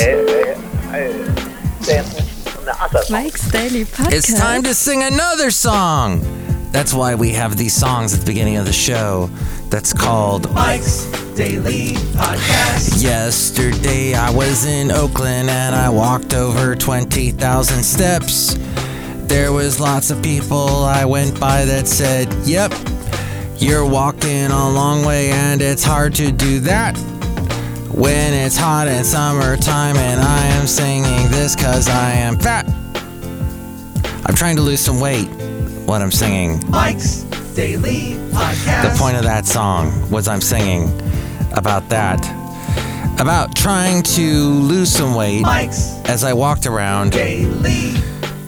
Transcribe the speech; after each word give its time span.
Mike's 3.09 3.49
Daily 3.51 3.85
Podcast. 3.85 4.11
it's 4.11 4.33
time 4.39 4.63
to 4.63 4.73
sing 4.73 5.03
another 5.03 5.51
song. 5.51 6.21
That's 6.71 6.93
why 6.93 7.15
we 7.15 7.29
have 7.31 7.55
these 7.57 7.73
songs 7.73 8.13
at 8.13 8.19
the 8.19 8.25
beginning 8.25 8.57
of 8.57 8.65
the 8.65 8.73
show. 8.73 9.29
That's 9.69 9.93
called 9.93 10.51
Mike's 10.53 11.05
Daily 11.35 11.93
Podcast. 12.13 13.01
Yesterday 13.01 14.13
I 14.15 14.29
was 14.31 14.65
in 14.65 14.91
Oakland 14.91 15.49
and 15.49 15.75
I 15.75 15.89
walked 15.89 16.33
over 16.33 16.75
20,000 16.75 17.83
steps. 17.83 18.55
There 19.29 19.53
was 19.53 19.79
lots 19.79 20.09
of 20.09 20.23
people 20.23 20.85
I 20.85 21.05
went 21.05 21.39
by 21.39 21.63
that 21.65 21.87
said, 21.87 22.33
"Yep, 22.45 22.73
you're 23.59 23.85
walking 23.85 24.47
a 24.47 24.69
long 24.69 25.05
way 25.05 25.29
and 25.29 25.61
it's 25.61 25.83
hard 25.83 26.15
to 26.15 26.31
do 26.31 26.59
that." 26.61 26.97
When 27.91 28.33
it's 28.33 28.57
hot 28.57 28.87
in 28.87 29.03
summertime 29.03 29.97
and 29.97 30.19
I 30.19 30.45
am 30.57 30.65
singing 30.65 31.29
this 31.29 31.55
cuz 31.55 31.87
I 31.87 32.13
am 32.13 32.39
fat. 32.39 32.65
I'm 34.25 34.33
trying 34.33 34.55
to 34.55 34.63
lose 34.63 34.79
some 34.79 34.99
weight 34.99 35.29
when 35.85 36.01
I'm 36.01 36.11
singing. 36.11 36.63
Mike's 36.67 37.23
Daily 37.53 38.17
Podcast. 38.31 38.81
The 38.81 38.97
point 38.97 39.15
of 39.15 39.23
that 39.25 39.45
song 39.45 40.09
was 40.09 40.27
I'm 40.27 40.41
singing 40.41 40.91
about 41.51 41.87
that. 41.89 42.19
About 43.19 43.53
trying 43.53 44.01
to 44.17 44.27
lose 44.71 44.91
some 44.91 45.13
weight 45.13 45.43
Mike's 45.43 45.91
as 46.05 46.23
I 46.23 46.33
walked 46.33 46.65
around 46.65 47.11
Daily 47.11 47.93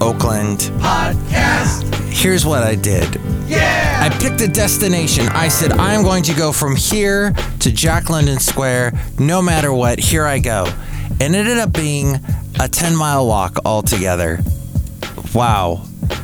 Oakland. 0.01 0.59
Podcast. 0.79 1.93
Here's 2.11 2.45
what 2.45 2.63
I 2.63 2.75
did 2.75 3.15
Yeah. 3.47 3.99
I 4.01 4.09
picked 4.19 4.41
a 4.41 4.47
destination. 4.47 5.27
I 5.29 5.47
said, 5.47 5.73
I'm 5.73 6.03
going 6.03 6.23
to 6.23 6.33
go 6.33 6.51
from 6.51 6.75
here 6.75 7.33
to 7.59 7.71
Jack 7.71 8.09
London 8.09 8.39
Square 8.39 8.93
no 9.19 9.41
matter 9.41 9.71
what. 9.71 9.99
Here 9.99 10.25
I 10.25 10.39
go. 10.39 10.65
And 11.19 11.35
it 11.35 11.39
ended 11.39 11.57
up 11.59 11.71
being 11.71 12.15
a 12.59 12.67
10 12.67 12.95
mile 12.95 13.27
walk 13.27 13.59
altogether. 13.63 14.39
Wow. 15.35 15.83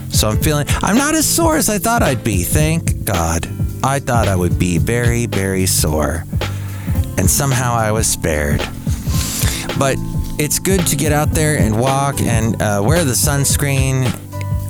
So 0.09 0.27
I'm 0.29 0.41
feeling, 0.41 0.65
I'm 0.81 0.97
not 0.97 1.13
as 1.13 1.27
sore 1.27 1.57
as 1.57 1.69
I 1.69 1.77
thought 1.77 2.01
I'd 2.01 2.23
be. 2.23 2.43
Thank 2.43 3.05
God. 3.05 3.47
I 3.83 3.99
thought 3.99 4.27
I 4.27 4.35
would 4.35 4.57
be 4.57 4.79
very, 4.79 5.27
very 5.27 5.67
sore. 5.67 6.23
And 7.17 7.29
somehow 7.29 7.73
I 7.73 7.91
was 7.91 8.07
spared. 8.07 8.59
But 9.77 9.97
it's 10.39 10.59
good 10.59 10.85
to 10.87 10.95
get 10.95 11.11
out 11.11 11.31
there 11.31 11.57
and 11.57 11.79
walk 11.79 12.21
and 12.21 12.61
uh, 12.61 12.81
wear 12.83 13.03
the 13.03 13.13
sunscreen 13.13 14.05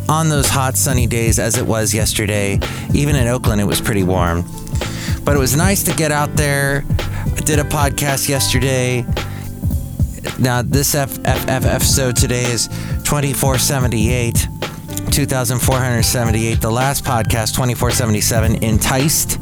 on 0.09 0.29
those 0.29 0.47
hot 0.49 0.77
sunny 0.77 1.07
days 1.07 1.39
as 1.39 1.57
it 1.57 1.65
was 1.65 1.93
yesterday. 1.93 2.59
Even 2.93 3.15
in 3.15 3.27
Oakland, 3.27 3.59
it 3.59 3.65
was 3.65 3.81
pretty 3.81 4.03
warm. 4.03 4.43
But 5.25 5.35
it 5.35 5.39
was 5.39 5.55
nice 5.55 5.83
to 5.83 5.93
get 5.93 6.11
out 6.11 6.33
there. 6.35 6.85
I 6.89 7.41
did 7.41 7.59
a 7.59 7.63
podcast 7.63 8.29
yesterday. 8.29 9.05
Now, 10.39 10.61
this 10.61 10.95
F- 10.95 11.19
F- 11.25 11.47
F- 11.49 11.65
episode 11.65 12.15
today 12.15 12.45
is 12.45 12.67
2478, 13.03 14.47
2478. 15.11 16.61
The 16.61 16.71
last 16.71 17.03
podcast, 17.03 17.53
2477, 17.55 18.63
Enticed, 18.63 19.39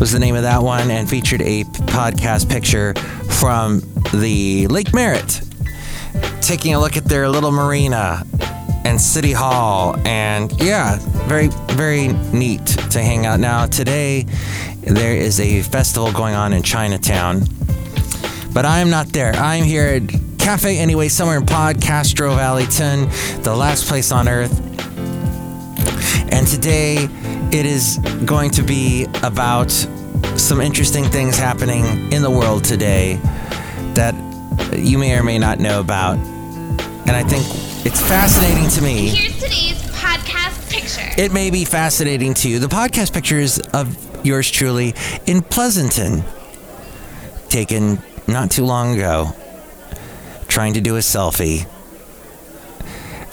was 0.00 0.12
the 0.12 0.18
name 0.18 0.36
of 0.36 0.42
that 0.42 0.62
one 0.62 0.90
and 0.90 1.08
featured 1.08 1.42
a 1.42 1.64
podcast 1.64 2.48
picture 2.48 2.94
from 3.28 3.82
the 4.12 4.66
Lake 4.68 4.94
Merritt, 4.94 5.42
taking 6.40 6.74
a 6.74 6.80
look 6.80 6.96
at 6.96 7.04
their 7.04 7.28
little 7.28 7.50
marina 7.50 8.24
and 8.84 9.00
City 9.00 9.32
Hall. 9.32 9.96
And 10.06 10.50
yeah, 10.60 10.98
very, 11.26 11.48
very 11.74 12.08
neat 12.32 12.66
to 12.66 13.00
hang 13.00 13.26
out. 13.26 13.40
Now, 13.40 13.66
today, 13.66 14.24
there 14.80 15.14
is 15.14 15.40
a 15.40 15.62
festival 15.62 16.12
going 16.12 16.34
on 16.34 16.52
in 16.52 16.62
Chinatown, 16.62 17.42
but 18.54 18.64
I 18.64 18.80
am 18.80 18.90
not 18.90 19.08
there. 19.08 19.32
I'm 19.34 19.64
here 19.64 19.86
at 19.86 20.38
Cafe 20.38 20.78
Anyway, 20.78 21.08
somewhere 21.08 21.36
in 21.36 21.44
Podcastro 21.44 22.34
Valleyton, 22.34 23.42
the 23.42 23.54
last 23.54 23.86
place 23.86 24.10
on 24.10 24.28
earth. 24.28 24.58
And 26.32 26.46
today, 26.46 27.08
it 27.52 27.66
is 27.66 27.98
going 28.24 28.50
to 28.52 28.62
be 28.62 29.06
about 29.22 29.70
some 30.36 30.60
interesting 30.60 31.04
things 31.04 31.36
happening 31.36 32.12
in 32.12 32.22
the 32.22 32.30
world 32.30 32.64
today 32.64 33.20
that 33.98 34.14
you 34.78 34.96
may 34.96 35.18
or 35.18 35.24
may 35.24 35.38
not 35.38 35.58
know 35.58 35.80
about. 35.80 36.18
And 36.18 37.10
I 37.10 37.24
think 37.24 37.44
it's 37.84 38.00
fascinating 38.00 38.68
to 38.70 38.82
me. 38.82 39.08
Here's 39.08 39.34
today's 39.34 39.82
podcast 39.90 40.70
picture. 40.70 41.20
It 41.20 41.32
may 41.32 41.50
be 41.50 41.64
fascinating 41.64 42.34
to 42.34 42.48
you. 42.48 42.60
The 42.60 42.68
podcast 42.68 43.12
picture 43.12 43.38
is 43.38 43.58
of 43.72 44.24
yours 44.24 44.48
truly 44.48 44.94
in 45.26 45.42
Pleasanton, 45.42 46.22
taken 47.48 48.00
not 48.28 48.52
too 48.52 48.64
long 48.64 48.94
ago, 48.94 49.34
trying 50.46 50.74
to 50.74 50.80
do 50.80 50.94
a 50.94 51.00
selfie. 51.00 51.66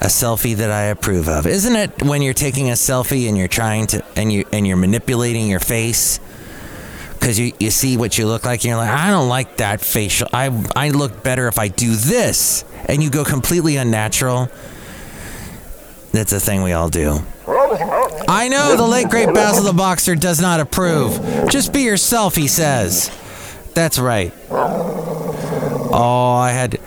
A 0.02 0.08
selfie 0.08 0.56
that 0.56 0.72
I 0.72 0.86
approve 0.86 1.30
of. 1.30 1.46
Isn't 1.46 1.76
it 1.76 2.02
when 2.02 2.24
you're 2.24 2.34
taking 2.34 2.70
a 2.70 2.74
selfie 2.74 3.28
and 3.28 3.38
you're 3.38 3.48
trying 3.48 3.86
to 3.88 4.04
and 4.16 4.34
you 4.34 4.46
and 4.52 4.66
you're 4.66 4.78
manipulating 4.78 5.48
your 5.48 5.60
face? 5.60 6.20
Because 7.26 7.40
you, 7.40 7.54
you 7.60 7.72
see 7.72 7.98
what 7.98 8.20
you 8.20 8.28
look 8.28 8.46
like 8.46 8.60
and 8.60 8.66
you're 8.66 8.78
like, 8.78 8.92
I 8.92 9.10
don't 9.10 9.28
like 9.28 9.58
that 9.58 9.82
facial. 9.82 10.28
I 10.32 10.46
I 10.76 10.90
look 10.90 11.24
better 11.24 11.48
if 11.48 11.58
I 11.58 11.70
do 11.70 11.96
this. 11.96 12.64
And 12.88 13.02
you 13.02 13.10
go 13.10 13.24
completely 13.26 13.78
unnatural. 13.78 14.48
That's 16.12 16.32
a 16.34 16.40
thing 16.40 16.62
we 16.62 16.74
all 16.74 16.90
do. 16.90 17.18
I 18.28 18.48
know 18.48 18.76
the 18.78 18.86
late 18.86 19.10
great 19.10 19.34
Basil 19.34 19.64
the 19.64 19.74
Boxer 19.74 20.14
does 20.14 20.40
not 20.40 20.60
approve. 20.60 21.20
Just 21.50 21.74
be 21.74 21.82
yourself, 21.82 22.36
he 22.36 22.48
says. 22.48 23.10
That's 23.74 23.98
right. 23.98 24.32
Oh, 25.98 26.38
I 26.40 26.52
had 26.52 26.80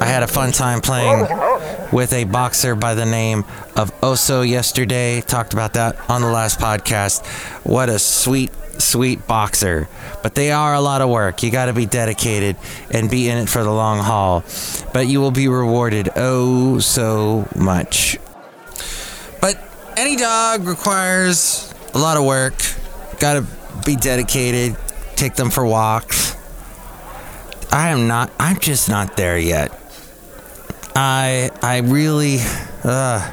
I 0.00 0.06
had 0.06 0.22
a 0.22 0.28
fun 0.28 0.52
time 0.52 0.80
playing 0.80 1.26
with 1.92 2.12
a 2.12 2.22
boxer 2.22 2.76
by 2.76 2.94
the 2.94 3.04
name 3.04 3.40
of 3.74 3.90
Oso 4.00 4.48
yesterday. 4.48 5.22
Talked 5.22 5.54
about 5.54 5.74
that 5.74 6.08
on 6.08 6.22
the 6.22 6.28
last 6.28 6.60
podcast. 6.60 7.26
What 7.66 7.88
a 7.88 7.98
sweet 7.98 8.52
sweet 8.84 9.26
boxer. 9.26 9.88
But 10.22 10.34
they 10.34 10.52
are 10.52 10.74
a 10.74 10.80
lot 10.80 11.00
of 11.00 11.08
work. 11.08 11.42
You 11.42 11.50
got 11.50 11.66
to 11.66 11.72
be 11.72 11.86
dedicated 11.86 12.56
and 12.90 13.10
be 13.10 13.28
in 13.28 13.38
it 13.38 13.48
for 13.48 13.62
the 13.62 13.72
long 13.72 13.98
haul. 13.98 14.44
But 14.92 15.06
you 15.06 15.20
will 15.20 15.30
be 15.30 15.48
rewarded 15.48 16.10
oh 16.16 16.78
so 16.78 17.48
much. 17.56 18.18
But 19.40 19.58
any 19.96 20.16
dog 20.16 20.66
requires 20.66 21.72
a 21.94 21.98
lot 21.98 22.16
of 22.16 22.24
work. 22.24 22.54
Got 23.18 23.34
to 23.34 23.46
be 23.84 23.96
dedicated. 23.96 24.76
Take 25.16 25.34
them 25.34 25.50
for 25.50 25.64
walks. 25.64 26.36
I 27.70 27.88
am 27.90 28.06
not. 28.06 28.30
I'm 28.38 28.58
just 28.60 28.88
not 28.88 29.16
there 29.16 29.38
yet. 29.38 29.72
I 30.94 31.50
I 31.60 31.78
really. 31.78 32.38
Uh, 32.84 33.32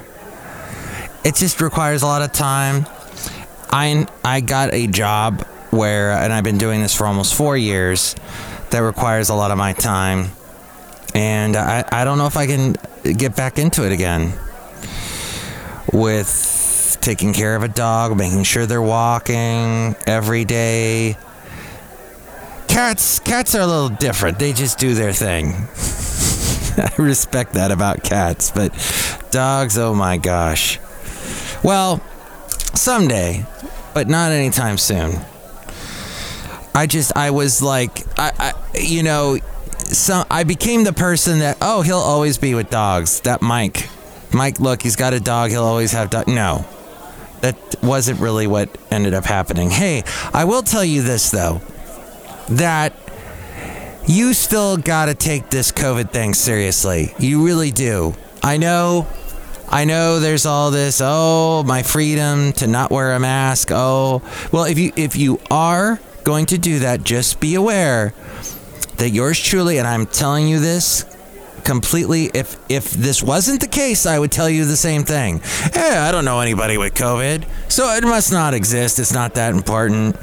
it 1.23 1.35
just 1.35 1.61
requires 1.61 2.01
a 2.01 2.07
lot 2.07 2.23
of 2.23 2.31
time. 2.31 2.87
I 3.71 4.07
I 4.23 4.41
got 4.41 4.73
a 4.73 4.87
job 4.87 5.41
where, 5.71 6.11
and 6.11 6.33
I've 6.33 6.43
been 6.43 6.57
doing 6.57 6.81
this 6.81 6.95
for 6.95 7.07
almost 7.07 7.33
four 7.33 7.57
years. 7.57 8.15
That 8.71 8.79
requires 8.79 9.29
a 9.29 9.35
lot 9.35 9.51
of 9.51 9.57
my 9.57 9.73
time, 9.73 10.31
and 11.13 11.55
I 11.55 11.83
I 11.91 12.03
don't 12.05 12.17
know 12.17 12.27
if 12.27 12.37
I 12.37 12.47
can 12.47 12.75
get 13.03 13.35
back 13.35 13.57
into 13.57 13.85
it 13.85 13.91
again. 13.91 14.33
With 15.91 16.97
taking 17.01 17.33
care 17.33 17.55
of 17.55 17.63
a 17.63 17.67
dog, 17.67 18.15
making 18.15 18.43
sure 18.43 18.65
they're 18.65 18.81
walking 18.81 19.95
every 20.07 20.45
day. 20.45 21.17
Cats 22.67 23.19
cats 23.19 23.55
are 23.55 23.61
a 23.61 23.67
little 23.67 23.89
different. 23.89 24.39
They 24.39 24.53
just 24.53 24.79
do 24.79 24.93
their 24.93 25.11
thing. 25.11 25.47
I 26.77 26.93
respect 26.97 27.53
that 27.53 27.71
about 27.71 28.03
cats, 28.03 28.51
but 28.51 28.71
dogs, 29.31 29.77
oh 29.77 29.93
my 29.93 30.17
gosh. 30.17 30.79
Well, 31.63 32.01
someday, 32.73 33.45
but 33.93 34.07
not 34.07 34.31
anytime 34.31 34.77
soon. 34.77 35.19
I 36.73 36.87
just 36.87 37.15
I 37.15 37.31
was 37.31 37.61
like 37.61 37.99
I, 38.17 38.53
I 38.73 38.77
you 38.79 39.03
know 39.03 39.37
some 39.79 40.25
I 40.31 40.43
became 40.43 40.83
the 40.83 40.93
person 40.93 41.39
that 41.39 41.57
oh 41.61 41.81
he'll 41.81 41.97
always 41.97 42.37
be 42.37 42.53
with 42.53 42.69
dogs. 42.69 43.21
That 43.21 43.41
Mike. 43.41 43.89
Mike, 44.33 44.61
look, 44.61 44.81
he's 44.81 44.95
got 44.95 45.13
a 45.13 45.19
dog, 45.19 45.51
he'll 45.51 45.63
always 45.63 45.91
have 45.91 46.09
dog. 46.09 46.27
No. 46.27 46.65
That 47.41 47.57
wasn't 47.83 48.19
really 48.19 48.47
what 48.47 48.69
ended 48.91 49.13
up 49.13 49.25
happening. 49.25 49.69
Hey, 49.69 50.03
I 50.33 50.45
will 50.45 50.61
tell 50.61 50.85
you 50.85 51.01
this 51.01 51.31
though. 51.31 51.61
That 52.49 52.93
you 54.07 54.33
still 54.33 54.77
got 54.77 55.05
to 55.05 55.15
take 55.15 55.49
this 55.49 55.71
COVID 55.71 56.11
thing 56.11 56.33
seriously. 56.33 57.13
You 57.19 57.45
really 57.45 57.71
do. 57.71 58.13
I 58.43 58.57
know 58.57 59.07
I 59.71 59.85
know 59.85 60.19
there's 60.19 60.45
all 60.45 60.69
this, 60.69 61.01
oh, 61.01 61.63
my 61.63 61.81
freedom 61.81 62.51
to 62.53 62.67
not 62.67 62.91
wear 62.91 63.13
a 63.13 63.19
mask. 63.19 63.69
Oh, 63.71 64.21
well, 64.51 64.65
if 64.65 64.77
you 64.77 64.91
if 64.97 65.15
you 65.15 65.39
are 65.49 65.99
going 66.25 66.45
to 66.47 66.57
do 66.57 66.79
that, 66.79 67.03
just 67.03 67.39
be 67.39 67.55
aware 67.55 68.13
that 68.97 69.11
yours 69.11 69.39
truly, 69.39 69.77
and 69.77 69.87
I'm 69.87 70.05
telling 70.05 70.49
you 70.49 70.59
this 70.59 71.05
completely 71.63 72.25
if 72.33 72.57
if 72.69 72.91
this 72.91 73.23
wasn't 73.23 73.61
the 73.61 73.67
case, 73.67 74.05
I 74.05 74.19
would 74.19 74.31
tell 74.31 74.49
you 74.49 74.65
the 74.65 74.75
same 74.75 75.03
thing. 75.03 75.39
Hey, 75.73 75.97
I 75.97 76.11
don't 76.11 76.25
know 76.25 76.41
anybody 76.41 76.77
with 76.77 76.93
COVID, 76.93 77.45
so 77.69 77.95
it 77.95 78.03
must 78.03 78.33
not 78.33 78.53
exist. 78.53 78.99
It's 78.99 79.13
not 79.13 79.35
that 79.35 79.53
important. 79.53 80.17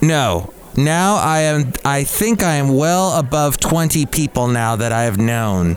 No. 0.00 0.54
Now 0.74 1.16
I 1.16 1.40
am 1.40 1.72
I 1.84 2.04
think 2.04 2.42
I 2.42 2.54
am 2.54 2.76
well 2.76 3.18
above 3.18 3.58
20 3.58 4.06
people 4.06 4.48
now 4.48 4.76
that 4.76 4.92
I 4.92 5.02
have 5.02 5.18
known 5.18 5.76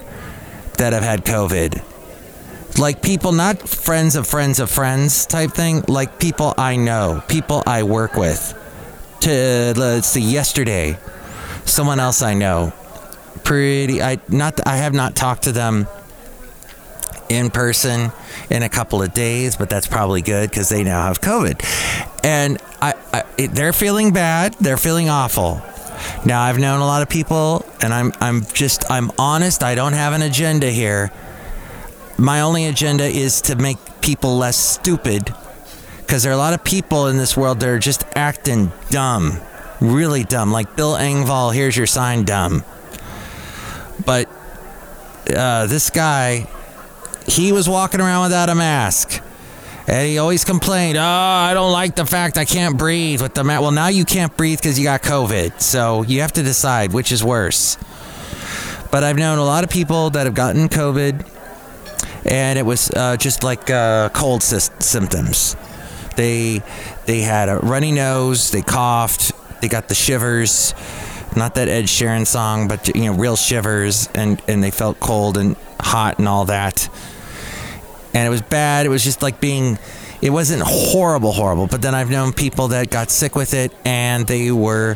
that 0.82 0.94
have 0.94 1.04
had 1.04 1.24
COVID. 1.24 1.82
Like 2.80 3.02
people 3.04 3.32
not 3.32 3.70
friends 3.70 4.16
of 4.16 4.26
friends 4.28 4.60
of 4.60 4.70
friends 4.70 5.28
type 5.28 5.52
thing, 5.52 5.84
like 5.88 6.20
people 6.20 6.56
I 6.58 6.76
know, 6.76 7.24
people 7.28 7.62
I 7.68 7.84
work 7.84 8.16
with. 8.16 8.58
To 9.22 9.74
let's 9.78 10.08
see 10.08 10.22
yesterday, 10.22 10.98
someone 11.66 12.00
else 12.00 12.24
I 12.24 12.34
know 12.34 12.74
pretty 13.44 14.02
I 14.02 14.20
not 14.28 14.66
I 14.66 14.78
have 14.78 14.94
not 14.94 15.16
talked 15.16 15.44
to 15.44 15.52
them 15.52 15.88
in 17.30 17.50
person 17.50 18.12
in 18.50 18.64
a 18.64 18.70
couple 18.70 19.02
of 19.02 19.14
days, 19.14 19.56
but 19.56 19.70
that's 19.70 19.88
probably 19.88 20.22
good 20.22 20.50
because 20.50 20.70
they 20.70 20.84
now 20.84 21.04
have 21.04 21.22
COVID, 21.22 21.62
and 22.24 22.58
I, 22.82 22.94
I, 23.14 23.48
they're 23.48 23.74
feeling 23.74 24.12
bad. 24.12 24.56
They're 24.56 24.78
feeling 24.78 25.10
awful. 25.10 25.62
Now 26.26 26.42
I've 26.42 26.60
known 26.60 26.82
a 26.82 26.86
lot 26.86 27.02
of 27.02 27.10
people, 27.10 27.66
and 27.82 27.94
I'm 27.94 28.12
I'm 28.20 28.46
just 28.54 28.90
I'm 28.92 29.12
honest. 29.18 29.64
I 29.64 29.76
don't 29.76 29.94
have 29.94 30.14
an 30.14 30.22
agenda 30.22 30.70
here. 30.70 31.12
My 32.18 32.42
only 32.42 32.66
agenda 32.66 33.06
is 33.06 33.42
to 33.44 33.56
make 33.56 33.78
people 34.02 34.38
less 34.38 34.58
stupid, 34.58 35.34
because 35.98 36.24
there 36.24 36.32
are 36.32 36.36
a 36.36 36.38
lot 36.38 36.54
of 36.54 36.64
people 36.64 37.08
in 37.08 37.18
this 37.18 37.36
world 37.36 37.60
that 37.62 37.70
are 37.70 37.80
just 37.80 38.04
acting 38.16 38.72
dumb, 38.90 39.40
really 39.80 40.24
dumb. 40.24 40.52
Like 40.52 40.76
Bill 40.76 40.94
Engvall, 40.94 41.54
here's 41.54 41.76
your 41.76 41.88
sign, 41.88 42.24
dumb. 42.24 42.64
But 44.06 44.30
uh, 45.36 45.66
this 45.68 45.90
guy, 45.90 46.48
he 47.28 47.52
was 47.52 47.68
walking 47.68 48.02
around 48.02 48.24
without 48.24 48.50
a 48.50 48.56
mask. 48.56 49.24
And 49.88 50.08
he 50.08 50.18
always 50.20 50.46
complained, 50.46 50.98
"Oh, 50.98 51.02
I 51.02 51.54
don't 51.54 51.72
like 51.72 51.96
the 51.96 52.06
fact 52.06 52.38
I 52.38 52.46
can't 52.46 52.78
breathe 52.78 53.22
with 53.22 53.34
the 53.34 53.44
mask." 53.44 53.62
Well, 53.62 53.72
now 53.72 53.88
you 53.88 54.06
can't 54.06 54.36
breathe 54.38 54.60
because 54.60 54.78
you 54.78 54.86
got 54.86 55.02
COVID. 55.02 55.60
So 55.62 56.04
you 56.04 56.22
have 56.22 56.34
to 56.34 56.44
decide 56.44 56.94
which 56.94 57.12
is 57.12 57.24
worse. 57.24 57.78
But 58.92 59.04
I've 59.04 59.18
known 59.18 59.38
a 59.38 59.44
lot 59.44 59.64
of 59.64 59.70
people 59.70 60.10
that 60.12 60.26
have 60.26 60.36
gotten 60.36 60.70
COVID, 60.70 61.26
and 62.26 62.60
it 62.60 62.66
was 62.66 62.92
uh, 62.92 63.18
just 63.18 63.44
like 63.44 63.70
uh, 63.70 64.10
cold 64.10 64.44
sy- 64.44 64.74
symptoms. 64.80 65.56
They 66.16 66.62
they 67.06 67.22
had 67.22 67.50
a 67.50 67.58
runny 67.58 67.92
nose, 67.92 68.52
they 68.52 68.62
coughed, 68.62 69.32
they 69.62 69.68
got 69.68 69.88
the 69.88 69.96
shivers. 69.96 70.74
Not 71.36 71.56
that 71.56 71.70
Ed 71.70 71.86
Sheeran 71.86 72.28
song, 72.28 72.68
but 72.68 72.94
you 72.94 73.06
know, 73.06 73.14
real 73.14 73.38
shivers, 73.38 74.10
and 74.14 74.42
and 74.48 74.62
they 74.64 74.72
felt 74.72 75.00
cold 75.00 75.38
and 75.38 75.56
hot 75.80 76.20
and 76.20 76.28
all 76.28 76.46
that 76.46 76.90
and 78.14 78.28
it 78.28 78.30
was 78.30 78.42
bad. 78.42 78.86
It 78.86 78.90
was 78.90 79.04
just 79.04 79.22
like 79.22 79.40
being, 79.40 79.78
it 80.22 80.30
wasn't 80.32 80.64
horrible, 80.66 81.32
horrible. 81.32 81.68
But 81.68 81.82
then 81.82 81.96
I've 81.96 82.10
known 82.10 82.34
people 82.34 82.70
that 82.70 82.90
got 82.90 83.10
sick 83.10 83.36
with 83.36 83.54
it 83.54 83.74
and 83.86 84.28
they 84.28 84.52
were 84.52 84.96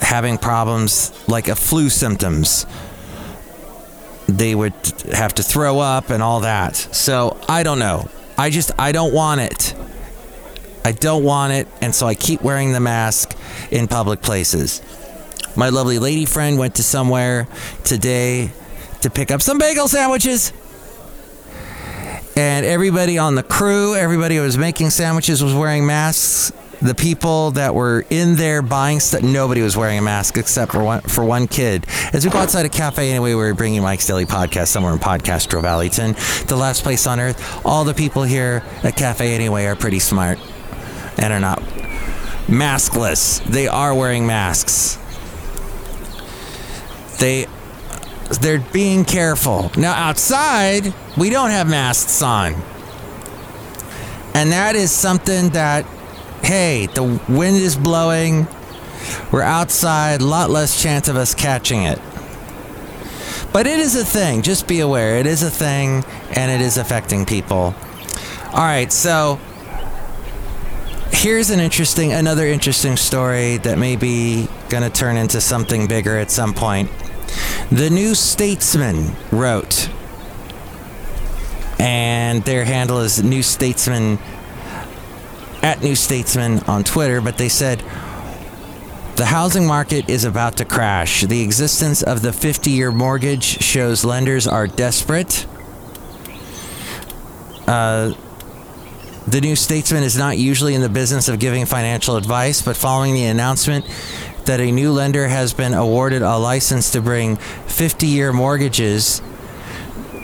having 0.00 0.38
problems 0.38 1.12
like 1.28 1.48
a 1.48 1.54
flu 1.54 1.88
symptoms. 1.90 2.66
They 4.26 4.54
would 4.54 4.74
have 5.12 5.34
to 5.34 5.42
throw 5.42 5.78
up 5.78 6.10
and 6.10 6.22
all 6.22 6.40
that. 6.40 6.76
So 6.76 7.38
I 7.48 7.62
don't 7.62 7.78
know. 7.78 8.08
I 8.38 8.50
just, 8.50 8.72
I 8.78 8.92
don't 8.92 9.12
want 9.12 9.40
it. 9.40 9.74
I 10.84 10.92
don't 10.92 11.22
want 11.22 11.52
it. 11.52 11.68
And 11.80 11.94
so 11.94 12.06
I 12.06 12.14
keep 12.14 12.42
wearing 12.42 12.72
the 12.72 12.80
mask 12.80 13.36
in 13.70 13.88
public 13.88 14.22
places. 14.22 14.80
My 15.54 15.68
lovely 15.68 15.98
lady 15.98 16.24
friend 16.24 16.58
went 16.58 16.76
to 16.76 16.82
somewhere 16.82 17.46
today 17.84 18.52
to 19.02 19.10
pick 19.10 19.30
up 19.30 19.42
some 19.42 19.58
bagel 19.58 19.86
sandwiches 19.86 20.52
and 22.36 22.64
everybody 22.64 23.18
on 23.18 23.34
the 23.34 23.42
crew, 23.42 23.94
everybody 23.94 24.36
who 24.36 24.42
was 24.42 24.56
making 24.56 24.90
sandwiches 24.90 25.42
was 25.42 25.54
wearing 25.54 25.86
masks. 25.86 26.52
The 26.80 26.94
people 26.96 27.52
that 27.52 27.76
were 27.76 28.04
in 28.10 28.34
there 28.34 28.60
buying 28.60 28.98
stuff, 28.98 29.22
nobody 29.22 29.62
was 29.62 29.76
wearing 29.76 29.98
a 29.98 30.02
mask 30.02 30.36
except 30.36 30.72
for 30.72 30.82
one 30.82 31.00
for 31.02 31.24
one 31.24 31.46
kid. 31.46 31.86
As 32.12 32.24
we 32.24 32.30
go 32.32 32.38
outside 32.38 32.66
a 32.66 32.68
cafe 32.68 33.10
anyway, 33.10 33.30
we 33.30 33.36
were 33.36 33.54
bringing 33.54 33.82
Mike's 33.82 34.06
Daily 34.06 34.26
Podcast 34.26 34.66
somewhere 34.68 34.92
in 34.92 34.98
Podcastro 34.98 35.62
Valleyton, 35.62 36.14
the 36.48 36.56
last 36.56 36.82
place 36.82 37.06
on 37.06 37.20
earth. 37.20 37.64
All 37.64 37.84
the 37.84 37.94
people 37.94 38.24
here 38.24 38.64
at 38.82 38.96
Cafe 38.96 39.32
Anyway 39.32 39.66
are 39.66 39.76
pretty 39.76 40.00
smart 40.00 40.40
and 41.18 41.32
are 41.32 41.38
not 41.38 41.60
maskless. 42.48 43.44
They 43.44 43.68
are 43.68 43.94
wearing 43.94 44.26
masks. 44.26 44.98
They 47.20 47.46
they're 48.42 48.58
being 48.72 49.04
careful. 49.04 49.70
Now, 49.76 49.92
outside, 49.92 50.92
we 51.16 51.30
don't 51.30 51.50
have 51.50 51.68
masks 51.68 52.20
on. 52.22 52.54
And 54.34 54.52
that 54.52 54.74
is 54.74 54.90
something 54.90 55.50
that, 55.50 55.84
hey, 56.42 56.86
the 56.86 57.02
wind 57.28 57.56
is 57.56 57.76
blowing. 57.76 58.46
We're 59.30 59.42
outside, 59.42 60.20
a 60.20 60.24
lot 60.24 60.50
less 60.50 60.82
chance 60.82 61.08
of 61.08 61.16
us 61.16 61.34
catching 61.34 61.82
it. 61.84 62.00
But 63.52 63.66
it 63.66 63.78
is 63.78 63.94
a 63.94 64.04
thing. 64.04 64.42
Just 64.42 64.66
be 64.66 64.80
aware. 64.80 65.18
It 65.18 65.26
is 65.26 65.42
a 65.42 65.50
thing, 65.50 66.04
and 66.34 66.50
it 66.50 66.60
is 66.60 66.78
affecting 66.78 67.26
people. 67.26 67.74
All 68.52 68.64
right, 68.64 68.90
so 68.90 69.38
here's 71.10 71.50
an 71.50 71.60
interesting, 71.60 72.12
another 72.12 72.46
interesting 72.46 72.96
story 72.96 73.58
that 73.58 73.78
may 73.78 73.96
be 73.96 74.48
going 74.68 74.82
to 74.82 74.90
turn 74.90 75.16
into 75.16 75.40
something 75.40 75.86
bigger 75.86 76.16
at 76.18 76.30
some 76.30 76.54
point. 76.54 76.90
The 77.72 77.88
New 77.88 78.14
Statesman 78.14 79.16
wrote, 79.30 79.88
and 81.78 82.44
their 82.44 82.66
handle 82.66 82.98
is 82.98 83.22
New 83.22 83.42
Statesman 83.42 84.18
at 85.62 85.82
New 85.82 85.94
Statesman 85.94 86.58
on 86.64 86.84
Twitter, 86.84 87.22
but 87.22 87.38
they 87.38 87.48
said 87.48 87.82
the 89.16 89.24
housing 89.24 89.66
market 89.66 90.10
is 90.10 90.24
about 90.24 90.58
to 90.58 90.66
crash. 90.66 91.22
The 91.22 91.40
existence 91.40 92.02
of 92.02 92.20
the 92.20 92.30
50 92.30 92.70
year 92.70 92.92
mortgage 92.92 93.42
shows 93.42 94.04
lenders 94.04 94.46
are 94.46 94.66
desperate. 94.66 95.46
Uh, 97.66 98.12
the 99.26 99.40
New 99.40 99.56
Statesman 99.56 100.02
is 100.02 100.18
not 100.18 100.36
usually 100.36 100.74
in 100.74 100.82
the 100.82 100.90
business 100.90 101.26
of 101.26 101.38
giving 101.38 101.64
financial 101.64 102.16
advice, 102.16 102.60
but 102.60 102.76
following 102.76 103.14
the 103.14 103.24
announcement 103.24 103.86
that 104.46 104.60
a 104.60 104.70
new 104.70 104.92
lender 104.92 105.28
has 105.28 105.52
been 105.52 105.74
awarded 105.74 106.22
a 106.22 106.36
license 106.36 106.90
to 106.92 107.00
bring 107.00 107.36
50 107.36 108.06
year 108.06 108.32
mortgages 108.32 109.22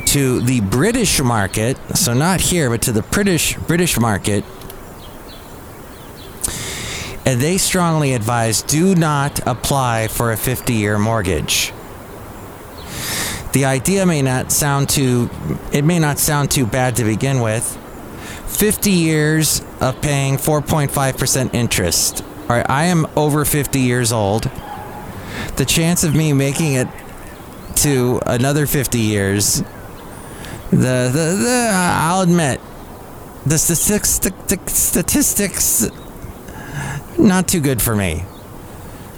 to 0.07 0.41
the 0.41 0.61
British 0.61 1.21
market, 1.21 1.77
so 1.95 2.15
not 2.15 2.41
here, 2.41 2.71
but 2.71 2.81
to 2.83 2.93
the 2.93 3.03
British 3.03 3.57
British 3.57 3.99
market. 3.99 4.45
And 7.27 7.41
they 7.41 7.59
strongly 7.59 8.15
advise 8.15 8.63
do 8.63 8.95
not 8.95 9.47
apply 9.47 10.09
for 10.09 10.33
a 10.33 10.37
50 10.37 10.73
year 10.73 10.99
mortgage. 10.99 11.73
The 13.53 13.67
idea 13.67 14.07
may 14.07 14.23
not 14.23 14.51
sound 14.51 14.89
too 14.89 15.29
it 15.73 15.85
may 15.85 15.99
not 15.99 16.19
sound 16.19 16.51
too 16.51 16.65
bad 16.65 16.97
to 16.97 17.05
begin 17.05 17.41
with. 17.41 17.77
50 18.47 18.91
years 18.91 19.63
of 19.81 20.01
paying 20.01 20.37
4.5% 20.37 21.55
interest. 21.55 22.25
All 22.49 22.57
right, 22.57 22.71
I 22.71 22.85
am 22.85 23.07
over 23.15 23.45
50 23.45 23.79
years 23.79 24.11
old. 24.11 24.51
The 25.57 25.67
chance 25.67 26.03
of 26.03 26.15
me 26.15 26.33
making 26.33 26.73
it 26.73 26.89
to 27.77 28.21
another 28.25 28.67
50 28.67 28.99
years, 28.99 29.63
the, 30.71 31.11
the, 31.13 31.37
the 31.43 31.71
I'll 31.71 32.23
admit, 32.23 32.63
the 33.45 33.59
statistics, 33.59 34.73
statistics, 34.73 35.91
not 37.19 37.49
too 37.49 37.61
good 37.61 37.83
for 37.83 37.95
me. 37.95 38.25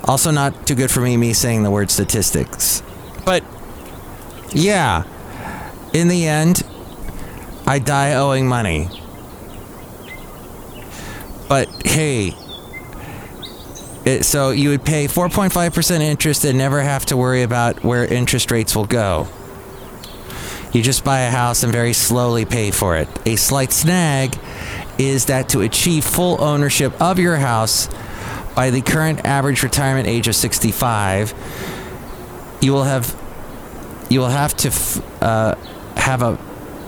Also, 0.04 0.32
not 0.32 0.66
too 0.66 0.74
good 0.74 0.90
for 0.90 1.00
me, 1.00 1.16
me 1.16 1.32
saying 1.32 1.62
the 1.62 1.70
word 1.70 1.92
statistics. 1.92 2.82
But, 3.24 3.44
yeah, 4.50 5.04
in 5.92 6.08
the 6.08 6.26
end, 6.26 6.64
I 7.64 7.78
die 7.78 8.14
owing 8.14 8.48
money. 8.48 8.88
But 11.48 11.68
hey, 11.86 12.34
it, 14.04 14.24
so 14.24 14.50
you 14.50 14.70
would 14.70 14.84
pay 14.84 15.06
4.5% 15.06 16.00
interest 16.00 16.44
and 16.44 16.56
never 16.56 16.80
have 16.80 17.06
to 17.06 17.16
worry 17.16 17.42
about 17.42 17.84
where 17.84 18.04
interest 18.04 18.50
rates 18.50 18.74
will 18.74 18.86
go. 18.86 19.28
You 20.72 20.82
just 20.82 21.04
buy 21.04 21.20
a 21.20 21.30
house 21.30 21.62
and 21.62 21.72
very 21.72 21.92
slowly 21.92 22.44
pay 22.44 22.70
for 22.70 22.96
it. 22.96 23.08
A 23.26 23.36
slight 23.36 23.72
snag 23.72 24.38
is 24.98 25.26
that 25.26 25.48
to 25.50 25.60
achieve 25.62 26.04
full 26.04 26.42
ownership 26.42 27.00
of 27.00 27.18
your 27.18 27.36
house 27.36 27.88
by 28.54 28.70
the 28.70 28.80
current 28.80 29.24
average 29.24 29.62
retirement 29.62 30.06
age 30.06 30.28
of 30.28 30.34
65, 30.34 31.34
you 32.60 32.72
will 32.72 32.84
have 32.84 33.16
you 34.08 34.20
will 34.20 34.28
have 34.28 34.56
to 34.56 34.68
f- 34.68 35.22
uh, 35.22 35.54
have 35.96 36.22
a 36.22 36.36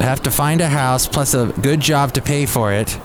have 0.00 0.23
to 0.23 0.31
find 0.31 0.61
a 0.61 0.69
house 0.69 1.07
plus 1.07 1.35
a 1.35 1.47
good 1.62 1.81
job 1.81 2.12
to 2.12 2.21
pay 2.21 2.47
for 2.47 2.73
it 2.73 2.99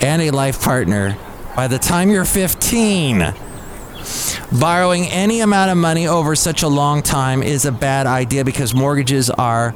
and 0.00 0.22
a 0.22 0.30
life 0.30 0.62
partner 0.62 1.18
by 1.56 1.66
the 1.66 1.78
time 1.78 2.10
you're 2.10 2.26
15. 2.26 3.32
Borrowing 4.60 5.06
any 5.06 5.40
amount 5.40 5.70
of 5.70 5.78
money 5.78 6.06
over 6.06 6.36
such 6.36 6.62
a 6.62 6.68
long 6.68 7.02
time 7.02 7.42
is 7.42 7.64
a 7.64 7.72
bad 7.72 8.06
idea 8.06 8.44
because 8.44 8.74
mortgages 8.74 9.30
are 9.30 9.74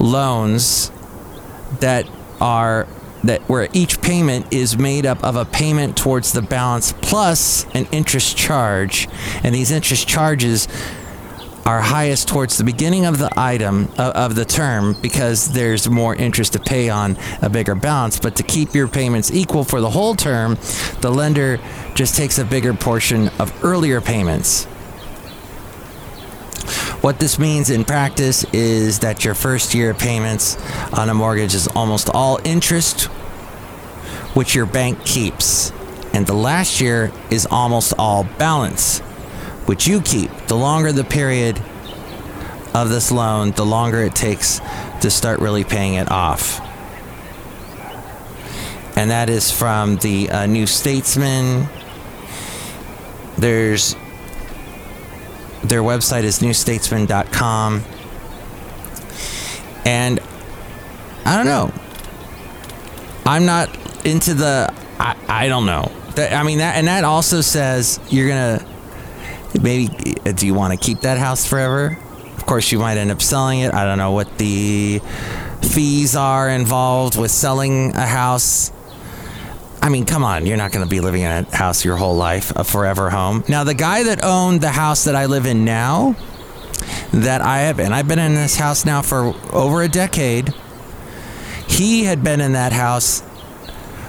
loans 0.00 0.90
that 1.80 2.08
are 2.40 2.88
that 3.22 3.40
where 3.42 3.68
each 3.72 4.02
payment 4.02 4.52
is 4.52 4.76
made 4.76 5.06
up 5.06 5.22
of 5.22 5.36
a 5.36 5.44
payment 5.44 5.96
towards 5.96 6.32
the 6.32 6.42
balance 6.42 6.92
plus 7.00 7.64
an 7.74 7.86
interest 7.90 8.36
charge 8.36 9.08
and 9.42 9.54
these 9.54 9.70
interest 9.70 10.06
charges 10.06 10.68
are 11.66 11.80
highest 11.80 12.28
towards 12.28 12.58
the 12.58 12.64
beginning 12.64 13.06
of 13.06 13.18
the 13.18 13.30
item 13.36 13.88
uh, 13.96 14.12
of 14.14 14.34
the 14.34 14.44
term 14.44 14.94
because 15.00 15.52
there's 15.52 15.88
more 15.88 16.14
interest 16.14 16.52
to 16.52 16.58
pay 16.58 16.90
on 16.90 17.16
a 17.40 17.48
bigger 17.48 17.74
balance. 17.74 18.18
But 18.18 18.36
to 18.36 18.42
keep 18.42 18.74
your 18.74 18.88
payments 18.88 19.30
equal 19.30 19.64
for 19.64 19.80
the 19.80 19.90
whole 19.90 20.14
term 20.14 20.58
the 21.00 21.10
lender 21.10 21.58
just 21.94 22.16
takes 22.16 22.38
a 22.38 22.44
bigger 22.44 22.74
portion 22.74 23.28
of 23.38 23.52
earlier 23.64 24.00
payments. 24.00 24.64
What 27.04 27.18
this 27.18 27.38
means 27.38 27.68
in 27.68 27.84
practice 27.84 28.44
is 28.54 29.00
that 29.00 29.24
your 29.24 29.34
first 29.34 29.74
year 29.74 29.92
payments 29.92 30.56
on 30.90 31.10
a 31.10 31.14
mortgage 31.14 31.54
is 31.54 31.68
almost 31.68 32.08
all 32.08 32.38
interest, 32.44 33.04
which 34.32 34.54
your 34.54 34.64
bank 34.64 35.04
keeps. 35.04 35.70
And 36.14 36.26
the 36.26 36.34
last 36.34 36.80
year 36.80 37.12
is 37.30 37.46
almost 37.50 37.92
all 37.98 38.24
balance, 38.38 39.00
which 39.66 39.86
you 39.86 40.00
keep. 40.00 40.30
The 40.46 40.56
longer 40.56 40.92
the 40.92 41.04
period 41.04 41.60
of 42.74 42.88
this 42.88 43.12
loan, 43.12 43.52
the 43.52 43.64
longer 43.64 44.02
it 44.02 44.14
takes 44.14 44.60
to 45.00 45.10
start 45.10 45.40
really 45.40 45.64
paying 45.64 45.94
it 45.94 46.10
off. 46.10 46.60
And 48.96 49.10
that 49.10 49.28
is 49.28 49.50
from 49.50 49.96
the 49.96 50.30
uh, 50.30 50.46
New 50.46 50.66
Statesman. 50.66 51.68
There's 53.36 53.96
their 55.62 55.82
website 55.82 56.24
is 56.24 56.40
newstatesman.com. 56.40 57.82
And 59.86 60.20
I 61.24 61.36
don't 61.36 61.46
know. 61.46 61.72
I'm 63.26 63.46
not 63.46 63.74
into 64.06 64.34
the 64.34 64.72
I, 65.00 65.16
I 65.28 65.48
don't 65.48 65.66
know. 65.66 65.90
That, 66.14 66.32
I 66.32 66.42
mean 66.44 66.58
that 66.58 66.76
and 66.76 66.86
that 66.86 67.04
also 67.04 67.40
says 67.40 67.98
you're 68.10 68.28
going 68.28 68.58
to 68.58 68.73
maybe 69.60 70.16
uh, 70.26 70.32
do 70.32 70.46
you 70.46 70.54
want 70.54 70.72
to 70.72 70.78
keep 70.78 71.00
that 71.00 71.18
house 71.18 71.46
forever? 71.46 71.98
Of 72.36 72.46
course 72.46 72.70
you 72.72 72.78
might 72.78 72.98
end 72.98 73.10
up 73.10 73.22
selling 73.22 73.60
it. 73.60 73.72
I 73.72 73.84
don't 73.84 73.98
know 73.98 74.12
what 74.12 74.38
the 74.38 75.00
fees 75.62 76.14
are 76.14 76.48
involved 76.48 77.18
with 77.18 77.30
selling 77.30 77.94
a 77.94 78.06
house. 78.06 78.70
I 79.80 79.88
mean, 79.88 80.04
come 80.06 80.24
on, 80.24 80.46
you're 80.46 80.56
not 80.56 80.72
going 80.72 80.84
to 80.84 80.88
be 80.88 81.00
living 81.00 81.22
in 81.22 81.30
a 81.30 81.56
house 81.56 81.84
your 81.84 81.96
whole 81.96 82.16
life, 82.16 82.52
a 82.56 82.64
forever 82.64 83.10
home. 83.10 83.44
Now, 83.48 83.64
the 83.64 83.74
guy 83.74 84.04
that 84.04 84.24
owned 84.24 84.60
the 84.60 84.70
house 84.70 85.04
that 85.04 85.14
I 85.14 85.26
live 85.26 85.46
in 85.46 85.64
now, 85.64 86.16
that 87.12 87.40
I 87.40 87.60
have, 87.60 87.80
and 87.80 87.94
I've 87.94 88.08
been 88.08 88.18
in 88.18 88.34
this 88.34 88.56
house 88.56 88.84
now 88.84 89.02
for 89.02 89.34
over 89.52 89.82
a 89.82 89.88
decade, 89.88 90.54
he 91.68 92.04
had 92.04 92.22
been 92.22 92.40
in 92.40 92.52
that 92.52 92.72
house 92.72 93.22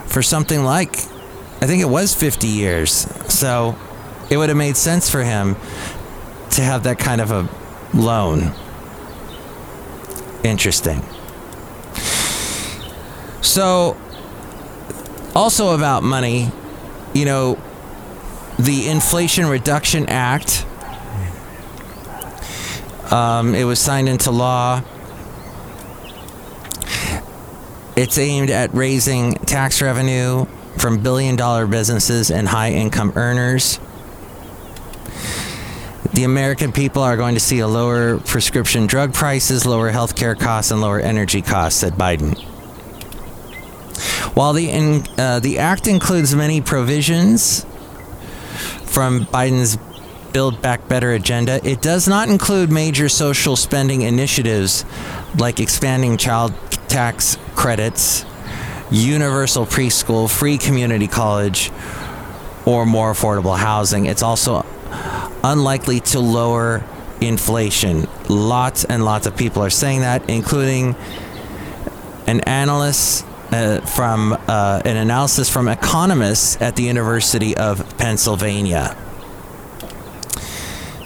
for 0.05 0.21
something 0.21 0.63
like, 0.63 0.95
I 1.61 1.67
think 1.67 1.81
it 1.81 1.89
was 1.89 2.13
50 2.13 2.47
years. 2.47 2.91
So 3.33 3.75
it 4.29 4.37
would 4.37 4.49
have 4.49 4.57
made 4.57 4.77
sense 4.77 5.09
for 5.09 5.23
him 5.23 5.55
to 6.51 6.61
have 6.61 6.83
that 6.83 6.97
kind 6.99 7.21
of 7.21 7.31
a 7.31 7.49
loan. 7.93 8.53
Interesting. 10.43 11.01
So 13.41 13.97
also 15.35 15.75
about 15.75 16.03
money, 16.03 16.49
you 17.13 17.25
know, 17.25 17.59
the 18.57 18.87
Inflation 18.87 19.45
Reduction 19.47 20.07
Act. 20.07 20.65
Um, 23.11 23.53
it 23.53 23.65
was 23.65 23.79
signed 23.79 24.09
into 24.09 24.31
law. 24.31 24.81
It's 27.95 28.17
aimed 28.17 28.49
at 28.49 28.73
raising 28.73 29.35
tax 29.35 29.81
revenue 29.81 30.45
from 30.77 31.01
billion 31.01 31.35
dollar 31.35 31.67
businesses 31.67 32.31
and 32.31 32.47
high 32.47 32.71
income 32.71 33.13
earners. 33.15 33.79
The 36.13 36.23
American 36.23 36.71
people 36.71 37.01
are 37.01 37.17
going 37.17 37.33
to 37.33 37.39
see 37.39 37.59
a 37.59 37.67
lower 37.67 38.19
prescription 38.19 38.87
drug 38.87 39.13
prices, 39.13 39.65
lower 39.65 39.91
healthcare 39.91 40.39
costs, 40.39 40.71
and 40.71 40.79
lower 40.79 40.99
energy 40.99 41.41
costs, 41.41 41.79
said 41.79 41.93
Biden. 41.93 42.37
While 44.35 44.53
the 44.53 44.69
in, 44.69 45.03
uh, 45.17 45.39
the 45.39 45.59
act 45.59 45.87
includes 45.87 46.35
many 46.35 46.61
provisions 46.61 47.65
from 48.85 49.25
Biden's 49.25 49.77
Build 50.33 50.61
Back 50.61 50.87
Better 50.87 51.13
agenda, 51.13 51.65
it 51.67 51.81
does 51.81 52.07
not 52.07 52.29
include 52.29 52.71
major 52.71 53.07
social 53.07 53.55
spending 53.55 54.01
initiatives 54.01 54.85
like 55.37 55.59
expanding 55.59 56.17
child 56.17 56.53
tax 56.87 57.37
credits, 57.55 58.25
universal 58.91 59.65
preschool, 59.65 60.29
free 60.29 60.57
community 60.57 61.07
college, 61.07 61.71
or 62.65 62.85
more 62.85 63.13
affordable 63.13 63.57
housing. 63.57 64.05
It's 64.05 64.23
also 64.23 64.65
unlikely 65.51 65.99
to 65.99 66.19
lower 66.19 66.83
inflation. 67.21 68.07
Lots 68.27 68.83
and 68.83 69.05
lots 69.05 69.27
of 69.27 69.37
people 69.37 69.63
are 69.63 69.69
saying 69.69 70.01
that, 70.01 70.29
including 70.29 70.95
an 72.27 72.41
analyst 72.41 73.25
uh, 73.51 73.79
from 73.81 74.33
uh, 74.33 74.81
an 74.83 74.97
analysis 74.97 75.49
from 75.49 75.67
economists 75.67 76.59
at 76.61 76.75
the 76.75 76.83
University 76.83 77.55
of 77.55 77.97
Pennsylvania. 77.97 78.97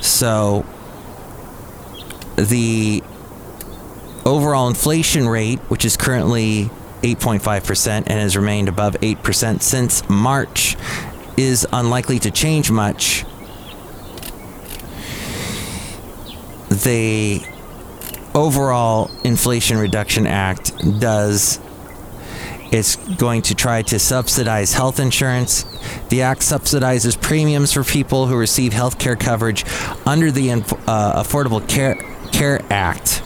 So 0.01 0.65
the 2.37 3.03
overall 4.25 4.69
inflation 4.69 5.27
rate, 5.27 5.59
which 5.67 5.83
is 5.83 5.97
currently 5.97 6.69
8.5% 7.01 7.87
and 7.87 8.07
has 8.07 8.37
remained 8.37 8.69
above 8.69 8.93
8% 8.95 9.61
since 9.61 10.09
March, 10.09 10.77
is 11.37 11.67
unlikely 11.71 12.19
to 12.19 12.31
change 12.31 12.71
much. 12.71 13.25
The 16.69 17.41
overall 18.35 19.09
Inflation 19.23 19.77
Reduction 19.77 20.27
Act 20.27 20.99
does 20.99 21.59
it's 22.71 22.95
going 22.95 23.41
to 23.43 23.55
try 23.55 23.81
to 23.81 23.97
subsidize 23.97 24.73
health 24.73 24.99
insurance. 24.99 25.63
The 26.09 26.21
act 26.21 26.41
subsidizes 26.41 27.19
premiums 27.19 27.73
for 27.73 27.83
people 27.83 28.27
who 28.27 28.37
receive 28.37 28.73
health 28.73 28.99
care 28.99 29.15
coverage 29.15 29.65
under 30.05 30.29
the 30.29 30.51
uh, 30.51 31.23
Affordable 31.23 31.67
Care, 31.67 31.95
care 32.31 32.61
Act 32.69 33.23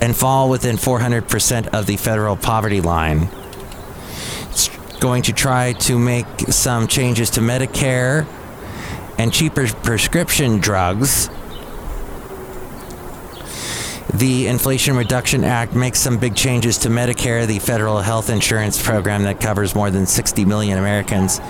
and 0.00 0.16
fall 0.16 0.48
within 0.48 0.76
400% 0.76 1.68
of 1.68 1.86
the 1.86 1.96
federal 1.96 2.36
poverty 2.36 2.80
line. 2.80 3.28
It's 4.50 4.68
going 4.98 5.22
to 5.24 5.32
try 5.32 5.74
to 5.74 5.98
make 5.98 6.26
some 6.48 6.88
changes 6.88 7.30
to 7.30 7.40
Medicare 7.40 8.26
and 9.20 9.34
cheaper 9.34 9.66
prescription 9.66 10.60
drugs 10.60 11.28
the 14.14 14.46
Inflation 14.48 14.96
Reduction 14.96 15.44
Act 15.44 15.74
makes 15.74 16.00
some 16.00 16.18
big 16.18 16.34
changes 16.34 16.78
to 16.78 16.88
Medicare, 16.88 17.46
the 17.46 17.58
federal 17.58 18.00
health 18.00 18.28
insurance 18.28 18.82
program 18.82 19.22
that 19.22 19.40
covers 19.40 19.74
more 19.74 19.90
than 19.90 20.04
60 20.04 20.44
million 20.46 20.78
Americans, 20.78 21.40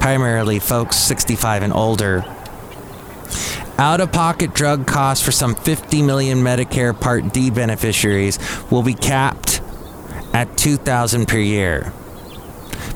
primarily 0.00 0.58
folks 0.58 0.96
65 0.96 1.64
and 1.64 1.72
older. 1.72 2.24
Out 3.78 4.00
of 4.00 4.10
pocket 4.10 4.54
drug 4.54 4.86
costs 4.86 5.24
for 5.24 5.32
some 5.32 5.54
50 5.54 6.02
million 6.02 6.38
Medicare 6.38 6.98
Part 6.98 7.32
D 7.32 7.50
beneficiaries 7.50 8.38
will 8.70 8.82
be 8.82 8.94
capped 8.94 9.60
at 10.32 10.56
2000 10.56 11.28
per 11.28 11.38
year. 11.38 11.92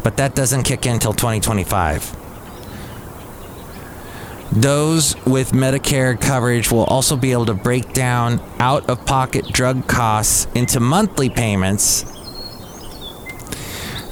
But 0.02 0.16
that 0.16 0.34
doesn't 0.34 0.62
kick 0.62 0.86
in 0.86 0.94
until 0.94 1.12
2025. 1.12 2.25
Those 4.52 5.16
with 5.26 5.52
Medicare 5.52 6.18
coverage 6.20 6.70
will 6.70 6.84
also 6.84 7.16
be 7.16 7.32
able 7.32 7.46
to 7.46 7.54
break 7.54 7.92
down 7.92 8.40
out 8.58 8.88
of 8.88 9.04
pocket 9.04 9.46
drug 9.48 9.86
costs 9.86 10.46
into 10.54 10.80
monthly 10.80 11.28
payments 11.28 12.04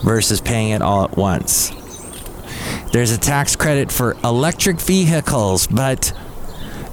versus 0.02 0.40
paying 0.40 0.70
it 0.70 0.82
all 0.82 1.04
at 1.04 1.16
once. 1.16 1.70
There's 2.92 3.10
a 3.10 3.18
tax 3.18 3.56
credit 3.56 3.90
for 3.90 4.16
electric 4.22 4.80
vehicles, 4.80 5.66
but 5.66 6.12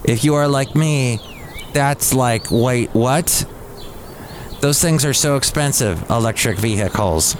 if 0.03 0.23
you 0.23 0.35
are 0.35 0.47
like 0.47 0.75
me, 0.75 1.19
that's 1.73 2.13
like, 2.13 2.49
wait, 2.51 2.89
what? 2.93 3.45
Those 4.61 4.81
things 4.81 5.03
are 5.03 5.13
so 5.13 5.35
expensive, 5.35 6.09
electric 6.09 6.57
vehicles 6.57 7.35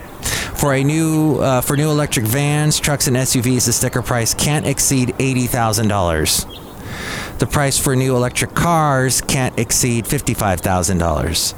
For 0.55 0.75
a 0.75 0.85
new 0.85 1.39
uh, 1.39 1.63
for 1.63 1.77
new 1.77 1.91
electric 1.91 2.27
vans, 2.27 2.79
trucks, 2.79 3.07
and 3.07 3.17
SUVs, 3.17 3.65
the 3.65 3.73
sticker 3.73 4.03
price 4.03 4.35
can't 4.35 4.67
exceed 4.67 5.15
eighty 5.19 5.47
thousand 5.47 5.89
dollars. 5.89 6.45
The 7.41 7.47
price 7.47 7.79
for 7.79 7.97
new 7.97 8.17
electric 8.17 8.55
cars 8.55 9.23
can't 9.23 9.59
exceed 9.59 10.07
fifty-five 10.07 10.61
thousand 10.61 10.99
dollars. 10.99 11.55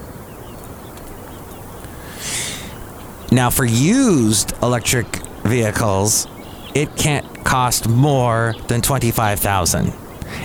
Now, 3.33 3.51
for 3.51 3.65
used 3.65 4.53
electric 4.63 5.07
vehicles, 5.43 6.29
it 6.73 6.95
can't 6.97 7.45
cost 7.45 7.89
more 7.89 8.55
than 8.69 8.81
twenty-five 8.81 9.41
thousand, 9.41 9.93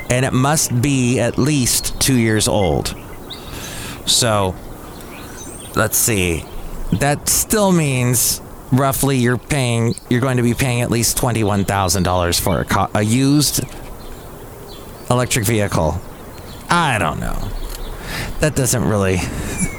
and 0.10 0.26
it 0.26 0.34
must 0.34 0.82
be 0.82 1.20
at 1.20 1.38
least 1.38 2.02
two 2.02 2.18
years 2.18 2.48
old. 2.48 2.96
So, 4.08 4.56
let's 5.76 5.98
see. 5.98 6.46
That 6.94 7.30
still 7.30 7.72
means 7.72 8.42
roughly 8.72 9.18
you're 9.18 9.38
paying 9.38 9.94
you're 10.10 10.22
going 10.22 10.38
to 10.38 10.44
be 10.44 10.54
paying 10.56 10.82
at 10.82 10.92
least 10.92 11.18
$21,000 11.18 12.40
for 12.42 12.60
a, 12.62 12.66
co- 12.66 12.90
a 12.94 13.02
used 13.02 13.64
electric 15.10 15.46
vehicle. 15.46 16.00
I 16.70 16.98
don't 17.00 17.20
know. 17.20 17.50
That 18.40 18.56
doesn't 18.56 18.88
really 18.88 19.18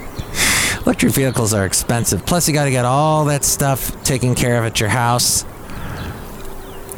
Electric 0.89 1.13
vehicles 1.13 1.53
are 1.53 1.67
expensive. 1.67 2.25
Plus 2.25 2.49
you 2.49 2.55
got 2.55 2.65
to 2.65 2.71
get 2.71 2.87
all 2.87 3.27
that 3.27 3.45
stuff 3.45 4.03
taken 4.05 4.35
care 4.35 4.57
of 4.59 4.65
at 4.65 4.81
your 4.81 4.89
house. 4.89 5.45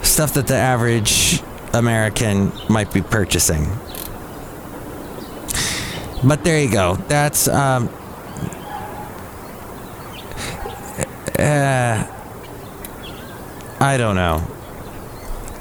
Stuff 0.02 0.34
that 0.34 0.46
the 0.46 0.56
average 0.56 1.42
American 1.72 2.52
might 2.68 2.92
be 2.92 3.02
purchasing. 3.02 3.66
But 6.22 6.44
there 6.44 6.60
you 6.60 6.70
go. 6.70 6.96
That's 7.08 7.48
um, 7.48 7.88
uh, 11.38 12.06
I 13.80 13.96
don't 13.98 14.16
know. 14.16 14.42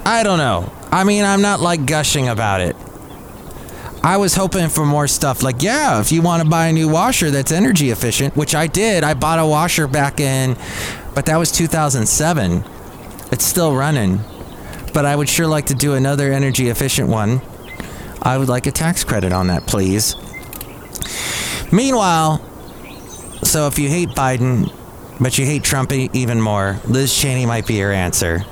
I 0.06 0.24
don't 0.24 0.38
know. 0.38 0.72
I 0.92 1.04
mean, 1.04 1.26
I'm 1.26 1.42
not 1.42 1.60
like 1.60 1.86
gushing 1.86 2.30
about 2.30 2.62
it. 2.62 2.76
I 4.04 4.18
was 4.18 4.36
hoping 4.36 4.68
for 4.68 4.86
more 4.86 5.08
stuff 5.08 5.44
like, 5.44 5.64
yeah, 5.64 6.02
if 6.02 6.12
you 6.12 6.22
want 6.22 6.44
to 6.44 6.50
buy 6.50 6.68
a 6.68 6.74
new 6.74 6.90
washer 6.90 7.32
that's 7.32 7.54
energy 7.54 7.90
efficient, 7.90 8.36
which 8.36 8.54
I 8.54 8.68
did. 8.68 9.04
I 9.04 9.14
bought 9.14 9.40
a 9.40 9.46
washer 9.46 9.88
back 9.88 10.20
in, 10.20 10.58
but 11.16 11.26
that 11.26 11.38
was 11.38 11.52
2007. 11.52 12.64
It's 13.32 13.46
still 13.46 13.76
running 13.76 14.20
but 14.94 15.06
I 15.06 15.16
would 15.16 15.28
sure 15.28 15.48
like 15.48 15.66
to 15.66 15.74
do 15.74 15.96
another 15.96 16.32
energy 16.32 16.70
efficient 16.70 17.10
one. 17.10 17.42
I 18.22 18.38
would 18.38 18.48
like 18.48 18.68
a 18.68 18.72
tax 18.72 19.04
credit 19.04 19.34
on 19.34 19.48
that, 19.48 19.66
please. 19.66 20.16
Meanwhile, 21.72 22.38
so 23.44 23.68
if 23.68 23.80
you 23.80 23.90
hate 23.90 24.10
Biden, 24.10 24.72
but 25.20 25.38
you 25.38 25.46
hate 25.46 25.64
Trump 25.64 25.92
even 25.92 26.40
more, 26.40 26.80
Liz 26.86 27.14
Cheney 27.14 27.46
might 27.46 27.66
be 27.68 27.76
your 27.76 27.92
answer. 27.92 28.46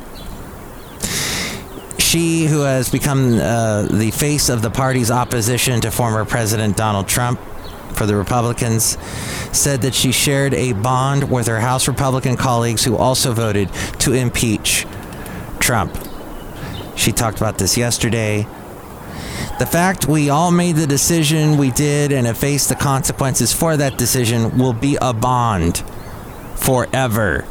She, 2.00 2.46
who 2.46 2.62
has 2.62 2.90
become 2.90 3.40
uh, 3.40 3.84
the 3.84 4.12
face 4.12 4.50
of 4.50 4.62
the 4.62 4.70
party's 4.70 5.12
opposition 5.12 5.80
to 5.82 5.92
former 5.92 6.26
President 6.26 6.76
Donald 6.76 7.08
Trump 7.08 7.40
for 7.94 8.06
the 8.06 8.16
Republicans, 8.16 8.98
said 9.52 9.82
that 9.82 9.94
she 9.94 10.12
shared 10.12 10.54
a 10.54 10.74
bond 10.74 11.30
with 11.30 11.48
her 11.48 11.60
House 11.60 11.88
Republican 11.88 12.38
colleagues 12.38 12.84
who 12.84 12.96
also 12.96 13.34
voted 13.34 13.72
to 14.00 14.14
impeach 14.14 14.86
Trump. 15.60 15.98
She 16.96 17.12
talked 17.12 17.38
about 17.38 17.58
this 17.58 17.78
yesterday. 17.78 18.48
The 19.60 19.66
fact 19.66 20.08
we 20.08 20.30
all 20.30 20.52
made 20.52 20.76
the 20.76 20.88
decision 20.88 21.58
we 21.58 21.72
did 21.72 22.12
and 22.12 22.26
have 22.28 22.38
faced 22.38 22.70
the 22.70 22.76
consequences 22.76 23.54
for 23.54 23.78
that 23.78 23.98
decision 23.98 24.58
will 24.58 24.74
be 24.74 24.98
a 25.02 25.14
bond 25.14 25.84
forever. 26.56 27.46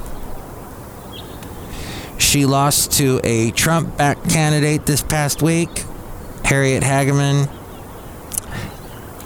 She 2.19 2.47
lost 2.47 2.93
to 2.93 3.21
a 3.25 3.51
Trump 3.53 3.97
backed 3.97 4.29
candidate 4.29 4.87
this 4.87 5.03
past 5.03 5.43
week, 5.43 5.85
Harriet 6.45 6.83
Hageman, 6.83 7.49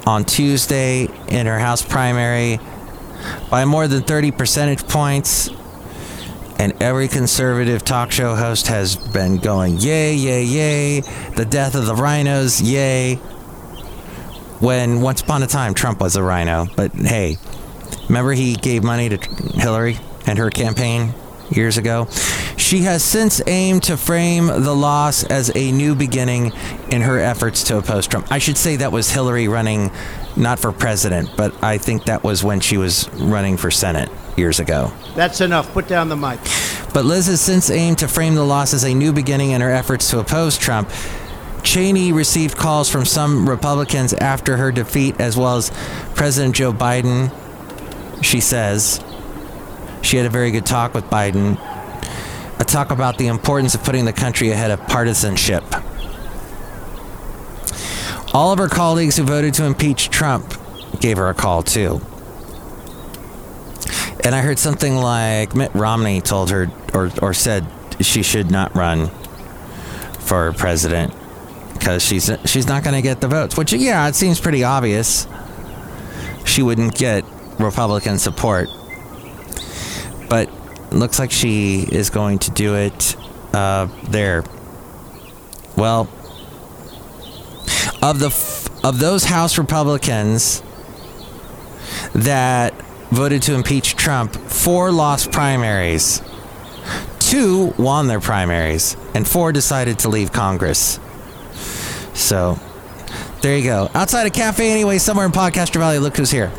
on 0.06 0.24
Tuesday 0.24 1.08
in 1.28 1.46
her 1.46 1.58
House 1.58 1.82
primary 1.82 2.58
by 3.50 3.64
more 3.64 3.88
than 3.88 4.02
30 4.02 4.32
percentage 4.32 4.86
points 4.86 5.50
and 6.58 6.80
every 6.82 7.08
conservative 7.08 7.84
talk 7.84 8.10
show 8.12 8.34
host 8.34 8.68
has 8.68 8.96
been 8.96 9.38
going, 9.38 9.78
yay, 9.78 10.14
yay, 10.14 10.44
yay, 10.44 11.00
the 11.36 11.44
death 11.44 11.74
of 11.74 11.86
the 11.86 11.94
rhinos, 11.94 12.60
yay. 12.60 13.16
When 14.60 15.00
once 15.00 15.20
upon 15.20 15.42
a 15.42 15.46
time 15.46 15.74
Trump 15.74 16.00
was 16.00 16.16
a 16.16 16.22
rhino, 16.22 16.66
but 16.76 16.92
hey, 16.92 17.36
remember 18.08 18.32
he 18.32 18.54
gave 18.54 18.82
money 18.82 19.08
to 19.08 19.16
Hillary 19.58 19.98
and 20.26 20.38
her 20.38 20.50
campaign 20.50 21.12
years 21.50 21.76
ago? 21.76 22.08
She 22.56 22.82
has 22.82 23.02
since 23.02 23.40
aimed 23.46 23.82
to 23.84 23.96
frame 23.96 24.46
the 24.46 24.74
loss 24.74 25.24
as 25.24 25.54
a 25.54 25.72
new 25.72 25.94
beginning 25.94 26.52
in 26.90 27.02
her 27.02 27.18
efforts 27.18 27.64
to 27.64 27.78
oppose 27.78 28.06
Trump. 28.06 28.30
I 28.30 28.38
should 28.38 28.56
say 28.56 28.76
that 28.76 28.92
was 28.92 29.10
Hillary 29.10 29.48
running 29.48 29.90
not 30.36 30.58
for 30.58 30.72
president, 30.72 31.30
but 31.36 31.62
I 31.62 31.78
think 31.78 32.04
that 32.04 32.24
was 32.24 32.42
when 32.42 32.60
she 32.60 32.76
was 32.76 33.08
running 33.14 33.56
for 33.56 33.70
Senate 33.70 34.10
years 34.36 34.60
ago. 34.60 34.92
That's 35.14 35.40
enough. 35.40 35.72
Put 35.72 35.88
down 35.88 36.08
the 36.08 36.16
mic. 36.16 36.40
But 36.92 37.04
Liz 37.04 37.26
has 37.26 37.40
since 37.40 37.70
aimed 37.70 37.98
to 37.98 38.08
frame 38.08 38.34
the 38.34 38.44
loss 38.44 38.72
as 38.72 38.84
a 38.84 38.94
new 38.94 39.12
beginning 39.12 39.50
in 39.50 39.60
her 39.60 39.70
efforts 39.70 40.10
to 40.10 40.18
oppose 40.18 40.56
Trump. 40.56 40.90
Cheney 41.62 42.12
received 42.12 42.56
calls 42.56 42.90
from 42.90 43.04
some 43.04 43.48
Republicans 43.48 44.12
after 44.12 44.56
her 44.58 44.70
defeat, 44.70 45.20
as 45.20 45.36
well 45.36 45.56
as 45.56 45.70
President 46.14 46.54
Joe 46.54 46.72
Biden. 46.72 47.32
She 48.22 48.40
says 48.40 49.02
she 50.02 50.18
had 50.18 50.26
a 50.26 50.30
very 50.30 50.50
good 50.50 50.66
talk 50.66 50.94
with 50.94 51.04
Biden, 51.06 51.58
a 52.58 52.64
talk 52.64 52.90
about 52.90 53.18
the 53.18 53.26
importance 53.26 53.74
of 53.74 53.82
putting 53.82 54.04
the 54.04 54.12
country 54.12 54.50
ahead 54.50 54.70
of 54.70 54.80
partisanship. 54.86 55.64
All 58.32 58.52
of 58.52 58.58
her 58.58 58.68
colleagues 58.68 59.16
who 59.16 59.22
voted 59.22 59.54
to 59.54 59.64
impeach 59.64 60.10
Trump 60.10 60.54
gave 61.00 61.16
her 61.16 61.28
a 61.28 61.34
call, 61.34 61.62
too. 61.62 62.00
And 64.24 64.34
I 64.34 64.40
heard 64.40 64.58
something 64.58 64.96
like 64.96 65.54
Mitt 65.54 65.74
Romney 65.74 66.20
told 66.20 66.50
her 66.50 66.70
or, 66.94 67.10
or 67.20 67.34
said 67.34 67.66
she 68.00 68.22
should 68.22 68.50
not 68.50 68.74
run 68.74 69.10
for 70.18 70.52
president 70.52 71.14
because 71.74 72.02
she's 72.02 72.30
she's 72.46 72.66
not 72.66 72.82
going 72.82 72.94
to 72.94 73.02
get 73.02 73.20
the 73.20 73.28
votes. 73.28 73.56
Which 73.56 73.72
yeah, 73.74 74.08
it 74.08 74.14
seems 74.14 74.40
pretty 74.40 74.64
obvious. 74.64 75.26
She 76.46 76.62
wouldn't 76.62 76.94
get 76.94 77.24
Republican 77.58 78.18
support, 78.18 78.68
looks 80.94 81.18
like 81.18 81.30
she 81.30 81.80
is 81.80 82.10
going 82.10 82.38
to 82.40 82.50
do 82.50 82.74
it 82.76 83.16
uh, 83.52 83.88
there. 84.08 84.44
Well, 85.76 86.08
of 88.02 88.18
the 88.20 88.26
f- 88.26 88.84
of 88.84 88.98
those 88.98 89.24
House 89.24 89.58
Republicans 89.58 90.62
that 92.14 92.74
voted 93.10 93.42
to 93.42 93.54
impeach 93.54 93.96
Trump, 93.96 94.34
four 94.34 94.92
lost 94.92 95.32
primaries. 95.32 96.22
Two 97.18 97.74
won 97.78 98.06
their 98.06 98.20
primaries, 98.20 98.96
and 99.14 99.26
four 99.26 99.52
decided 99.52 99.98
to 100.00 100.08
leave 100.08 100.32
Congress. 100.32 101.00
So, 102.12 102.58
there 103.40 103.56
you 103.56 103.64
go. 103.64 103.90
Outside 103.94 104.26
a 104.26 104.30
cafe, 104.30 104.70
anyway, 104.70 104.98
somewhere 104.98 105.26
in 105.26 105.32
Podcaster 105.32 105.78
Valley, 105.78 105.98
look 105.98 106.16
who's 106.16 106.30
here. 106.30 106.52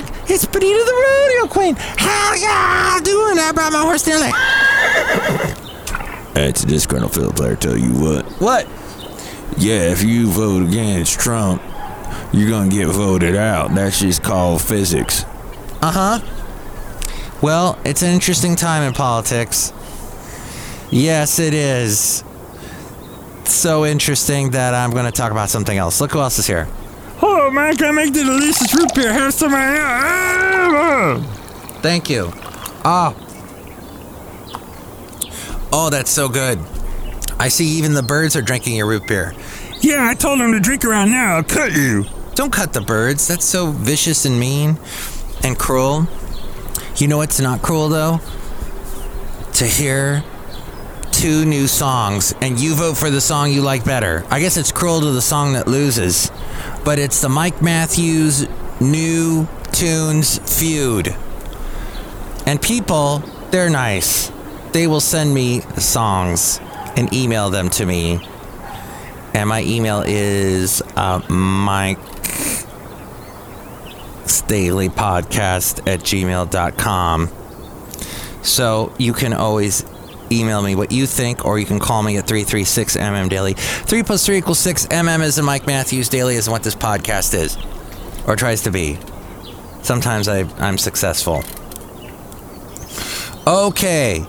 Mike. 0.00 0.30
It's 0.30 0.46
Benita 0.46 0.84
the 0.84 0.92
Rodeo 0.92 1.52
Queen. 1.52 1.74
How 1.76 2.34
y'all 2.34 3.00
doing? 3.02 3.38
I 3.38 3.52
brought 3.52 3.72
my 3.72 3.82
horse 3.82 4.06
nearly. 4.06 4.30
It's 6.36 6.64
just 6.64 6.88
Colonel 6.88 7.08
Philip 7.08 7.36
there 7.36 7.56
tell 7.56 7.76
you 7.76 7.92
what. 7.92 8.24
What? 8.40 8.68
Yeah, 9.58 9.90
if 9.90 10.02
you 10.02 10.28
vote 10.28 10.62
against 10.62 11.18
Trump, 11.18 11.62
you're 12.32 12.48
gonna 12.48 12.70
get 12.70 12.88
voted 12.88 13.36
out. 13.36 13.74
That's 13.74 14.00
just 14.00 14.22
called 14.22 14.62
physics. 14.62 15.24
Uh 15.82 16.20
huh. 16.20 16.20
Well, 17.42 17.78
it's 17.84 18.02
an 18.02 18.10
interesting 18.10 18.54
time 18.54 18.82
in 18.82 18.92
politics. 18.92 19.72
Yes, 20.90 21.38
it 21.38 21.54
is. 21.54 22.22
So 23.44 23.84
interesting 23.84 24.50
that 24.50 24.74
I'm 24.74 24.90
going 24.90 25.06
to 25.06 25.12
talk 25.12 25.32
about 25.32 25.48
something 25.48 25.76
else. 25.76 26.00
Look 26.00 26.12
who 26.12 26.20
else 26.20 26.38
is 26.38 26.46
here. 26.46 26.68
Man, 27.52 27.76
can 27.76 27.94
make 27.96 28.12
the 28.12 28.22
delicious 28.22 28.72
root 28.74 28.94
beer? 28.94 29.12
Have 29.12 29.34
some. 29.34 29.50
Thank 31.82 32.08
you. 32.08 32.30
Oh. 32.84 33.16
Oh, 35.72 35.90
that's 35.90 36.10
so 36.10 36.28
good. 36.28 36.60
I 37.38 37.48
see 37.48 37.66
even 37.78 37.94
the 37.94 38.02
birds 38.02 38.36
are 38.36 38.42
drinking 38.42 38.76
your 38.76 38.86
root 38.86 39.06
beer. 39.08 39.34
Yeah, 39.80 40.06
I 40.08 40.14
told 40.14 40.40
them 40.40 40.52
to 40.52 40.60
drink 40.60 40.84
around 40.84 41.10
now. 41.10 41.36
I'll 41.36 41.42
cut 41.42 41.72
you. 41.72 42.04
Don't 42.34 42.52
cut 42.52 42.72
the 42.72 42.80
birds. 42.80 43.26
That's 43.26 43.44
so 43.44 43.70
vicious 43.70 44.24
and 44.24 44.38
mean 44.38 44.78
and 45.42 45.58
cruel. 45.58 46.06
You 46.96 47.08
know 47.08 47.16
what's 47.16 47.40
not 47.40 47.62
cruel 47.62 47.88
though? 47.88 48.20
To 49.54 49.64
hear 49.64 50.22
two 51.12 51.44
new 51.44 51.66
songs 51.66 52.34
and 52.40 52.60
you 52.60 52.74
vote 52.74 52.96
for 52.96 53.10
the 53.10 53.20
song 53.20 53.50
you 53.50 53.62
like 53.62 53.84
better. 53.84 54.24
I 54.30 54.40
guess 54.40 54.56
it's 54.56 54.70
cruel 54.70 55.00
to 55.00 55.10
the 55.12 55.22
song 55.22 55.54
that 55.54 55.66
loses, 55.66 56.30
but 56.84 56.98
it's 56.98 57.20
the 57.20 57.28
Mike 57.28 57.62
Matthews 57.62 58.46
new 58.80 59.48
tunes 59.72 60.38
feud. 60.58 61.14
And 62.46 62.60
people, 62.60 63.18
they're 63.50 63.70
nice. 63.70 64.30
They 64.72 64.86
will 64.86 65.00
send 65.00 65.34
me 65.34 65.60
songs 65.78 66.60
and 66.96 67.12
email 67.12 67.50
them 67.50 67.70
to 67.70 67.86
me. 67.86 68.26
And 69.34 69.48
my 69.48 69.62
email 69.62 70.02
is 70.06 70.82
uh, 70.96 71.20
Mike 71.28 71.98
Daily 74.50 74.88
Podcast 74.88 75.86
at 75.86 76.00
gmail.com. 76.00 77.30
So 78.42 78.92
you 78.98 79.12
can 79.12 79.32
always 79.32 79.84
email 80.32 80.62
me 80.62 80.74
what 80.74 80.92
you 80.92 81.06
think, 81.06 81.44
or 81.44 81.58
you 81.58 81.66
can 81.66 81.78
call 81.78 82.02
me 82.02 82.16
at 82.16 82.26
336 82.26 82.96
MM 82.96 83.28
Daily. 83.28 83.54
3 83.54 84.02
plus 84.02 84.24
3 84.26 84.38
equals 84.38 84.58
6. 84.58 84.86
MM 84.86 85.22
is 85.22 85.38
in 85.38 85.44
Mike 85.44 85.66
Matthews. 85.66 86.08
Daily 86.08 86.36
is 86.36 86.48
what 86.48 86.62
this 86.62 86.74
podcast 86.74 87.34
is, 87.34 87.56
or 88.26 88.36
tries 88.36 88.62
to 88.62 88.70
be. 88.70 88.98
Sometimes 89.82 90.28
I, 90.28 90.40
I'm 90.58 90.78
successful. 90.78 91.42
Okay. 93.46 94.24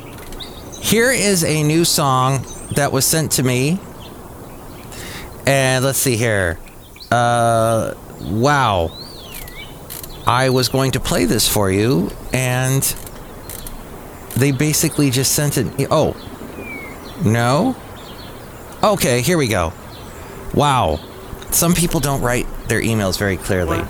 Here 0.82 1.12
is 1.12 1.44
a 1.44 1.64
new 1.64 1.86
song 1.86 2.46
that 2.76 2.92
was 2.92 3.06
sent 3.06 3.34
to 3.34 3.44
me. 3.44 3.80
And 5.46 5.84
let's 5.84 6.00
see 6.00 6.16
here. 6.16 6.60
Uh, 7.12 7.94
wow. 8.22 8.92
I 10.26 10.50
was 10.50 10.70
going 10.70 10.92
to 10.92 11.00
play 11.00 11.26
this 11.26 11.48
for 11.48 11.72
you, 11.72 12.12
and 12.32 12.84
they 14.36 14.52
basically 14.52 15.10
just 15.10 15.34
sent 15.34 15.58
it. 15.58 15.88
Oh, 15.92 16.16
no? 17.24 17.76
Okay, 18.84 19.22
here 19.22 19.38
we 19.38 19.48
go. 19.48 19.74
Wow. 20.54 21.00
Some 21.52 21.74
people 21.74 22.00
don't 22.00 22.22
write 22.22 22.48
their 22.68 22.82
emails 22.82 23.18
very 23.20 23.38
clearly. 23.38 23.82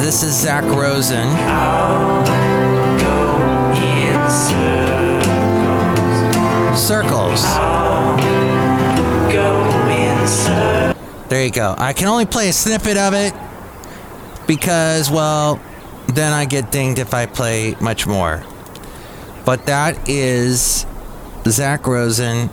This 0.00 0.22
is 0.22 0.34
Zach 0.34 0.64
Rosen. 0.64 1.28
Circles. 6.76 7.42
There 11.28 11.44
you 11.44 11.50
go. 11.50 11.74
I 11.76 11.92
can 11.92 12.08
only 12.08 12.24
play 12.24 12.48
a 12.48 12.52
snippet 12.52 12.96
of 12.96 13.12
it 13.12 13.34
because, 14.46 15.10
well, 15.10 15.60
then 16.08 16.32
I 16.32 16.44
get 16.44 16.72
dinged 16.72 16.98
if 16.98 17.14
I 17.14 17.26
play 17.26 17.76
much 17.80 18.06
more. 18.06 18.42
But 19.44 19.66
that 19.66 20.08
is 20.08 20.86
Zach 21.46 21.86
Rosen, 21.86 22.50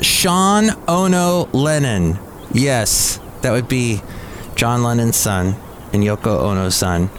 Sean 0.00 0.70
Ono 0.88 1.48
Lennon. 1.52 2.18
Yes, 2.52 3.20
that 3.42 3.52
would 3.52 3.68
be 3.68 4.02
John 4.54 4.82
Lennon's 4.82 5.16
son 5.16 5.54
and 5.92 6.02
Yoko 6.02 6.40
Ono's 6.40 6.74
son. 6.74 7.10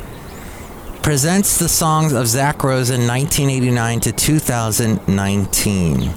Presents 1.02 1.58
the 1.58 1.68
songs 1.68 2.14
of 2.14 2.28
Zach 2.28 2.64
Rosen 2.64 3.08
1989 3.08 4.00
to 4.02 4.12
2019. 4.12 6.14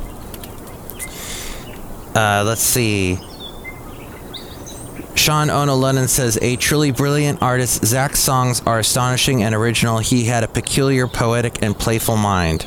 Uh, 2.15 2.45
let's 2.47 2.63
see. 2.63 3.19
Sean 5.17 5.49
Ono 5.49 5.75
Lennon 5.75 6.09
says, 6.09 6.39
a 6.43 6.57
truly 6.57 6.91
brilliant 6.91 7.43
artist, 7.43 7.85
Zach's 7.85 8.21
songs 8.21 8.61
are 8.67 8.79
astonishing 8.79 9.43
and 9.43 9.55
original. 9.55 9.99
He 9.99 10.25
had 10.25 10.45
a 10.45 10.49
peculiar, 10.49 11.07
poetic, 11.07 11.63
and 11.63 11.77
playful 11.77 12.17
mind. 12.17 12.67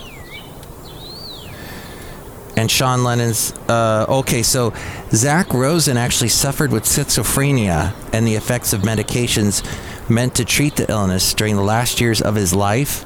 And 2.57 2.69
Sean 2.69 3.03
Lennon's, 3.03 3.53
uh, 3.69 4.05
okay, 4.09 4.43
so 4.43 4.73
Zach 5.11 5.53
Rosen 5.53 5.95
actually 5.95 6.29
suffered 6.29 6.71
with 6.71 6.83
schizophrenia 6.83 7.93
and 8.11 8.27
the 8.27 8.35
effects 8.35 8.73
of 8.73 8.81
medications 8.81 9.63
meant 10.09 10.35
to 10.35 10.43
treat 10.43 10.75
the 10.75 10.89
illness 10.91 11.33
during 11.33 11.55
the 11.55 11.61
last 11.61 12.01
years 12.01 12.21
of 12.21 12.35
his 12.35 12.53
life. 12.53 13.05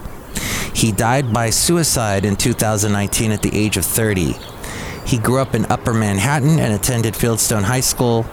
He 0.73 0.91
died 0.91 1.31
by 1.31 1.51
suicide 1.51 2.25
in 2.25 2.35
2019 2.37 3.31
at 3.31 3.41
the 3.43 3.55
age 3.55 3.77
of 3.77 3.85
30. 3.85 4.35
He 5.05 5.19
grew 5.19 5.39
up 5.39 5.53
in 5.53 5.65
Upper 5.65 5.93
Manhattan 5.93 6.59
and 6.59 6.73
attended 6.73 7.13
Fieldston 7.13 7.63
High 7.63 7.81
School 7.81 8.25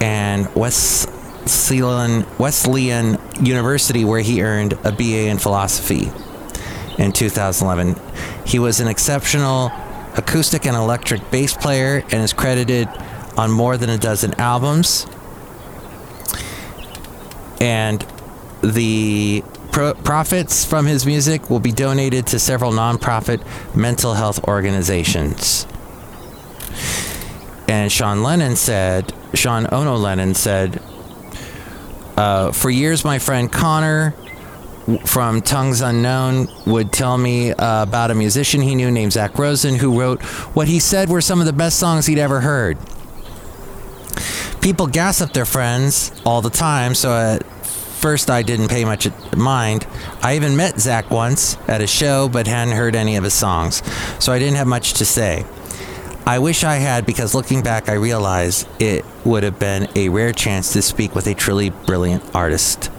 and 0.00 0.46
Wesleyan, 0.54 2.26
Wesleyan 2.38 3.18
University, 3.40 4.04
where 4.04 4.20
he 4.20 4.42
earned 4.42 4.74
a 4.84 4.92
BA 4.92 5.28
in 5.28 5.38
philosophy 5.38 6.10
in 6.98 7.12
2011. 7.12 7.96
He 8.46 8.58
was 8.58 8.80
an 8.80 8.88
exceptional 8.88 9.70
acoustic 10.16 10.66
and 10.66 10.76
electric 10.76 11.30
bass 11.30 11.54
player 11.54 12.02
and 12.10 12.22
is 12.22 12.32
credited 12.32 12.88
on 13.36 13.50
more 13.50 13.76
than 13.76 13.90
a 13.90 13.98
dozen 13.98 14.34
albums. 14.34 15.06
And 17.60 18.04
the 18.62 19.42
Pro- 19.76 19.92
profits 19.92 20.64
from 20.64 20.86
his 20.86 21.04
music 21.04 21.50
will 21.50 21.60
be 21.60 21.70
donated 21.70 22.26
to 22.28 22.38
several 22.38 22.72
nonprofit 22.72 23.44
mental 23.76 24.14
health 24.14 24.42
organizations. 24.48 25.66
And 27.68 27.92
Sean 27.92 28.22
Lennon 28.22 28.56
said, 28.56 29.12
Sean 29.34 29.66
Ono 29.72 29.96
Lennon 29.96 30.34
said, 30.34 30.80
uh, 32.16 32.52
for 32.52 32.70
years, 32.70 33.04
my 33.04 33.18
friend 33.18 33.52
Connor 33.52 34.14
from 35.04 35.42
Tongues 35.42 35.80
Unknown 35.80 36.48
would 36.64 36.92
tell 36.92 37.18
me 37.18 37.52
uh, 37.52 37.82
about 37.82 38.10
a 38.10 38.14
musician 38.14 38.62
he 38.62 38.74
knew 38.74 38.90
named 38.90 39.12
Zach 39.12 39.36
Rosen 39.38 39.74
who 39.74 40.00
wrote 40.00 40.22
what 40.54 40.68
he 40.68 40.78
said 40.78 41.08
were 41.08 41.20
some 41.20 41.40
of 41.40 41.46
the 41.46 41.52
best 41.52 41.78
songs 41.78 42.06
he'd 42.06 42.18
ever 42.18 42.40
heard. 42.40 42.78
People 44.62 44.86
gas 44.86 45.20
up 45.20 45.32
their 45.32 45.44
friends 45.44 46.12
all 46.24 46.40
the 46.40 46.50
time, 46.50 46.94
so 46.94 47.12
at 47.12 47.44
first 47.46 48.30
I 48.30 48.42
didn't 48.42 48.68
pay 48.68 48.84
much 48.84 49.08
mind. 49.36 49.86
I 50.22 50.36
even 50.36 50.56
met 50.56 50.80
Zach 50.80 51.10
once 51.10 51.56
at 51.68 51.80
a 51.80 51.86
show, 51.86 52.28
but 52.28 52.46
hadn't 52.46 52.74
heard 52.74 52.94
any 52.96 53.16
of 53.16 53.24
his 53.24 53.34
songs, 53.34 53.82
so 54.18 54.32
I 54.32 54.38
didn't 54.38 54.56
have 54.56 54.66
much 54.66 54.94
to 54.94 55.04
say. 55.04 55.44
I 56.26 56.40
wish 56.40 56.64
I 56.64 56.74
had 56.76 57.06
because 57.06 57.36
looking 57.36 57.62
back, 57.62 57.88
I 57.88 57.92
realize 57.92 58.66
it 58.80 59.04
would 59.24 59.44
have 59.44 59.60
been 59.60 59.88
a 59.94 60.08
rare 60.08 60.32
chance 60.32 60.72
to 60.72 60.82
speak 60.82 61.14
with 61.14 61.28
a 61.28 61.34
truly 61.34 61.70
brilliant 61.70 62.34
artist. 62.34 62.90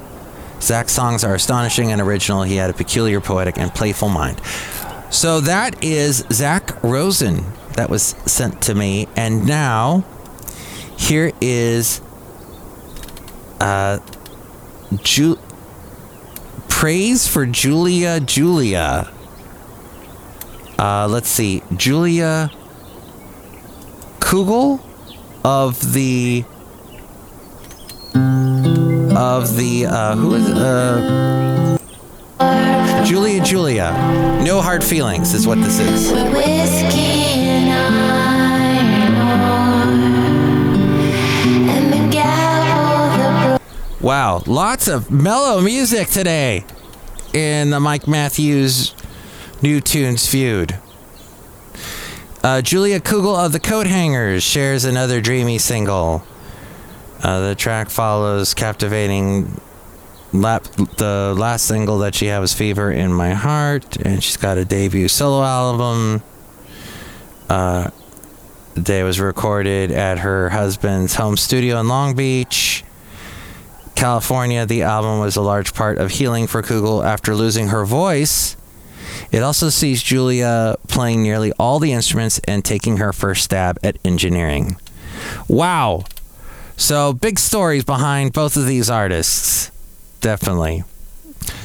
Zach's 0.62 0.94
songs 0.94 1.26
are 1.26 1.36
astonishing 1.36 1.92
and 1.92 2.00
original. 2.00 2.44
He 2.44 2.56
had 2.56 2.70
a 2.70 2.74
peculiar, 2.74 3.20
poetic, 3.20 3.58
and 3.58 3.74
playful 3.76 4.08
mind. 4.08 4.42
So 5.12 5.42
that 5.42 5.84
is 5.84 6.26
Zach 6.32 6.82
Rosen 6.82 7.44
that 7.74 7.90
was 7.90 8.02
sent 8.26 8.62
to 8.64 8.74
me. 8.74 9.10
And 9.18 9.46
now, 9.46 10.06
here 10.98 11.34
is 11.42 12.00
uh, 13.60 14.00
Ju- 15.04 15.40
praise 16.70 17.28
for 17.28 17.46
Julia 17.46 18.22
Julia. 18.22 19.12
Uh, 20.80 21.08
let's 21.10 21.28
see. 21.30 21.62
Julia 21.76 22.52
Kugel 24.28 24.80
of 25.46 25.94
the 25.94 26.44
of 29.16 29.56
the 29.56 29.86
uh, 29.88 30.16
who 30.18 30.36
is 30.36 30.50
uh, 30.50 31.78
Julia 33.06 33.42
Julia. 33.42 33.94
No 34.44 34.60
hard 34.62 34.84
feelings 34.84 35.34
is 35.34 35.48
what 35.48 35.60
this 35.60 35.80
is. 35.80 36.12
Whiskey 36.12 37.00
and 37.00 37.70
iron 38.84 39.16
ore, 39.16 39.96
and 41.70 41.94
the 41.94 42.10
gavel, 42.14 43.56
the 43.56 44.06
Wow, 44.06 44.44
lots 44.46 44.90
of 44.90 45.10
mellow 45.10 45.62
music 45.62 46.10
today 46.10 46.66
in 47.34 47.70
the 47.70 47.80
Mike 47.80 48.10
Matthews 48.10 48.94
New 49.62 49.80
Tunes 49.80 50.28
feud. 50.28 50.78
Uh, 52.48 52.62
Julia 52.62 53.02
Kugel 53.02 53.38
of 53.38 53.52
the 53.52 53.60
Coathangers 53.60 54.42
shares 54.42 54.86
another 54.86 55.20
dreamy 55.20 55.58
single. 55.58 56.24
Uh, 57.22 57.50
the 57.50 57.56
track 57.56 57.90
follows 57.90 58.54
captivating 58.54 59.60
lap, 60.32 60.64
the 60.96 61.36
last 61.38 61.66
single 61.66 61.98
that 61.98 62.16
she 62.16 62.28
had 62.28 62.40
was 62.40 62.54
Fever 62.54 62.90
in 62.90 63.12
My 63.12 63.34
Heart, 63.34 63.98
and 63.98 64.24
she's 64.24 64.38
got 64.38 64.58
a 64.58 64.64
debut 64.64 65.10
solo 65.10 65.44
album. 65.44 66.24
Uh, 67.50 67.90
the 68.76 68.82
day 68.82 69.04
was 69.04 69.20
recorded 69.20 69.92
at 69.92 70.20
her 70.20 70.50
husband's 70.52 71.16
home 71.16 71.36
studio 71.36 71.82
in 71.82 71.90
Long 71.90 72.16
Beach. 72.16 72.86
California, 73.96 74.66
the 74.66 74.84
album 74.84 75.20
was 75.20 75.36
a 75.36 75.42
large 75.42 75.74
part 75.74 75.98
of 75.98 76.12
healing 76.12 76.48
for 76.48 76.62
Kugel 76.62 77.06
after 77.06 77.36
losing 77.36 77.68
her 77.68 77.86
voice. 77.86 78.56
It 79.32 79.44
also 79.44 79.70
sees 79.70 80.02
Julia 80.04 80.76
playing 80.88 81.24
nearly 81.24 81.52
all 81.54 81.80
the 81.80 81.94
instruments 81.94 82.40
and 82.48 82.64
taking 82.64 82.98
her 82.98 83.14
first 83.14 83.44
stab 83.44 83.78
at 83.84 83.98
engineering. 84.04 84.78
Wow. 85.48 86.06
So, 86.76 87.14
big 87.14 87.40
stories 87.40 87.84
behind 87.84 88.34
both 88.34 88.56
of 88.56 88.68
these 88.68 88.90
artists. 88.90 89.72
Definitely. 90.22 90.84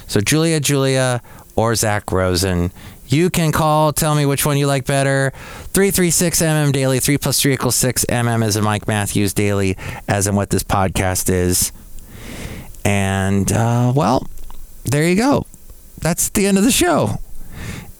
So, 0.07 0.21
Julia 0.21 0.59
Julia 0.61 1.21
or 1.55 1.75
Zach 1.75 2.11
Rosen. 2.11 2.73
You 3.07 3.29
can 3.29 3.53
call, 3.53 3.93
tell 3.93 4.15
me 4.15 4.25
which 4.25 4.47
one 4.47 4.57
you 4.57 4.67
like 4.67 4.87
better. 4.87 5.33
336 5.75 6.41
MM 6.41 6.73
Daily, 6.73 6.99
3 6.99 7.19
plus 7.19 7.43
3 7.43 7.53
equals 7.53 7.77
6 7.77 8.07
MM 8.07 8.43
as 8.43 8.57
in 8.57 8.65
Mike 8.65 8.89
Matthews 8.89 9.35
Daily, 9.35 9.77
as 10.09 10.27
in 10.27 10.35
what 10.35 10.49
this 10.49 10.63
podcast 10.63 11.29
is. 11.29 11.73
And, 12.87 13.53
uh, 13.53 13.93
well, 13.95 14.27
there 14.85 15.07
you 15.07 15.17
go. 15.17 15.47
That's 15.99 16.31
the 16.31 16.47
end 16.47 16.57
of 16.57 16.65
the 16.65 16.73
show. 16.73 17.19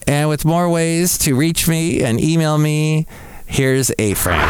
And 0.07 0.29
with 0.29 0.45
more 0.45 0.69
ways 0.69 1.17
to 1.19 1.35
reach 1.35 1.67
me 1.69 2.03
and 2.03 2.21
email 2.21 2.59
me, 2.59 3.07
here's 3.47 3.91
A 3.99 4.15
Frank. 4.15 4.43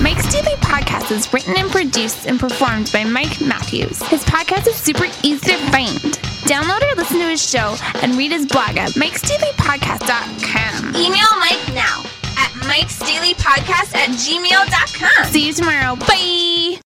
Mike's 0.00 0.30
Daily 0.32 0.54
Podcast 0.56 1.10
is 1.10 1.32
written 1.32 1.56
and 1.56 1.70
produced 1.70 2.26
and 2.26 2.38
performed 2.38 2.90
by 2.92 3.02
Mike 3.04 3.40
Matthews. 3.40 4.00
His 4.04 4.22
podcast 4.24 4.66
is 4.68 4.76
super 4.76 5.06
easy 5.24 5.52
to 5.52 5.58
find. 5.70 5.98
Download 6.46 6.80
or 6.82 6.94
listen 6.96 7.18
to 7.18 7.28
his 7.28 7.42
show 7.46 7.74
and 8.02 8.16
read 8.16 8.30
his 8.30 8.46
blog 8.46 8.76
at 8.76 8.90
mikesdailypodcast.com. 8.92 10.94
Email 10.96 11.38
Mike 11.40 11.74
now 11.74 12.02
at 12.38 12.50
mikesdailypodcast 12.62 13.94
at 13.96 14.10
gmail.com. 14.10 15.24
See 15.32 15.46
you 15.48 15.52
tomorrow. 15.52 15.96
Bye. 15.96 16.78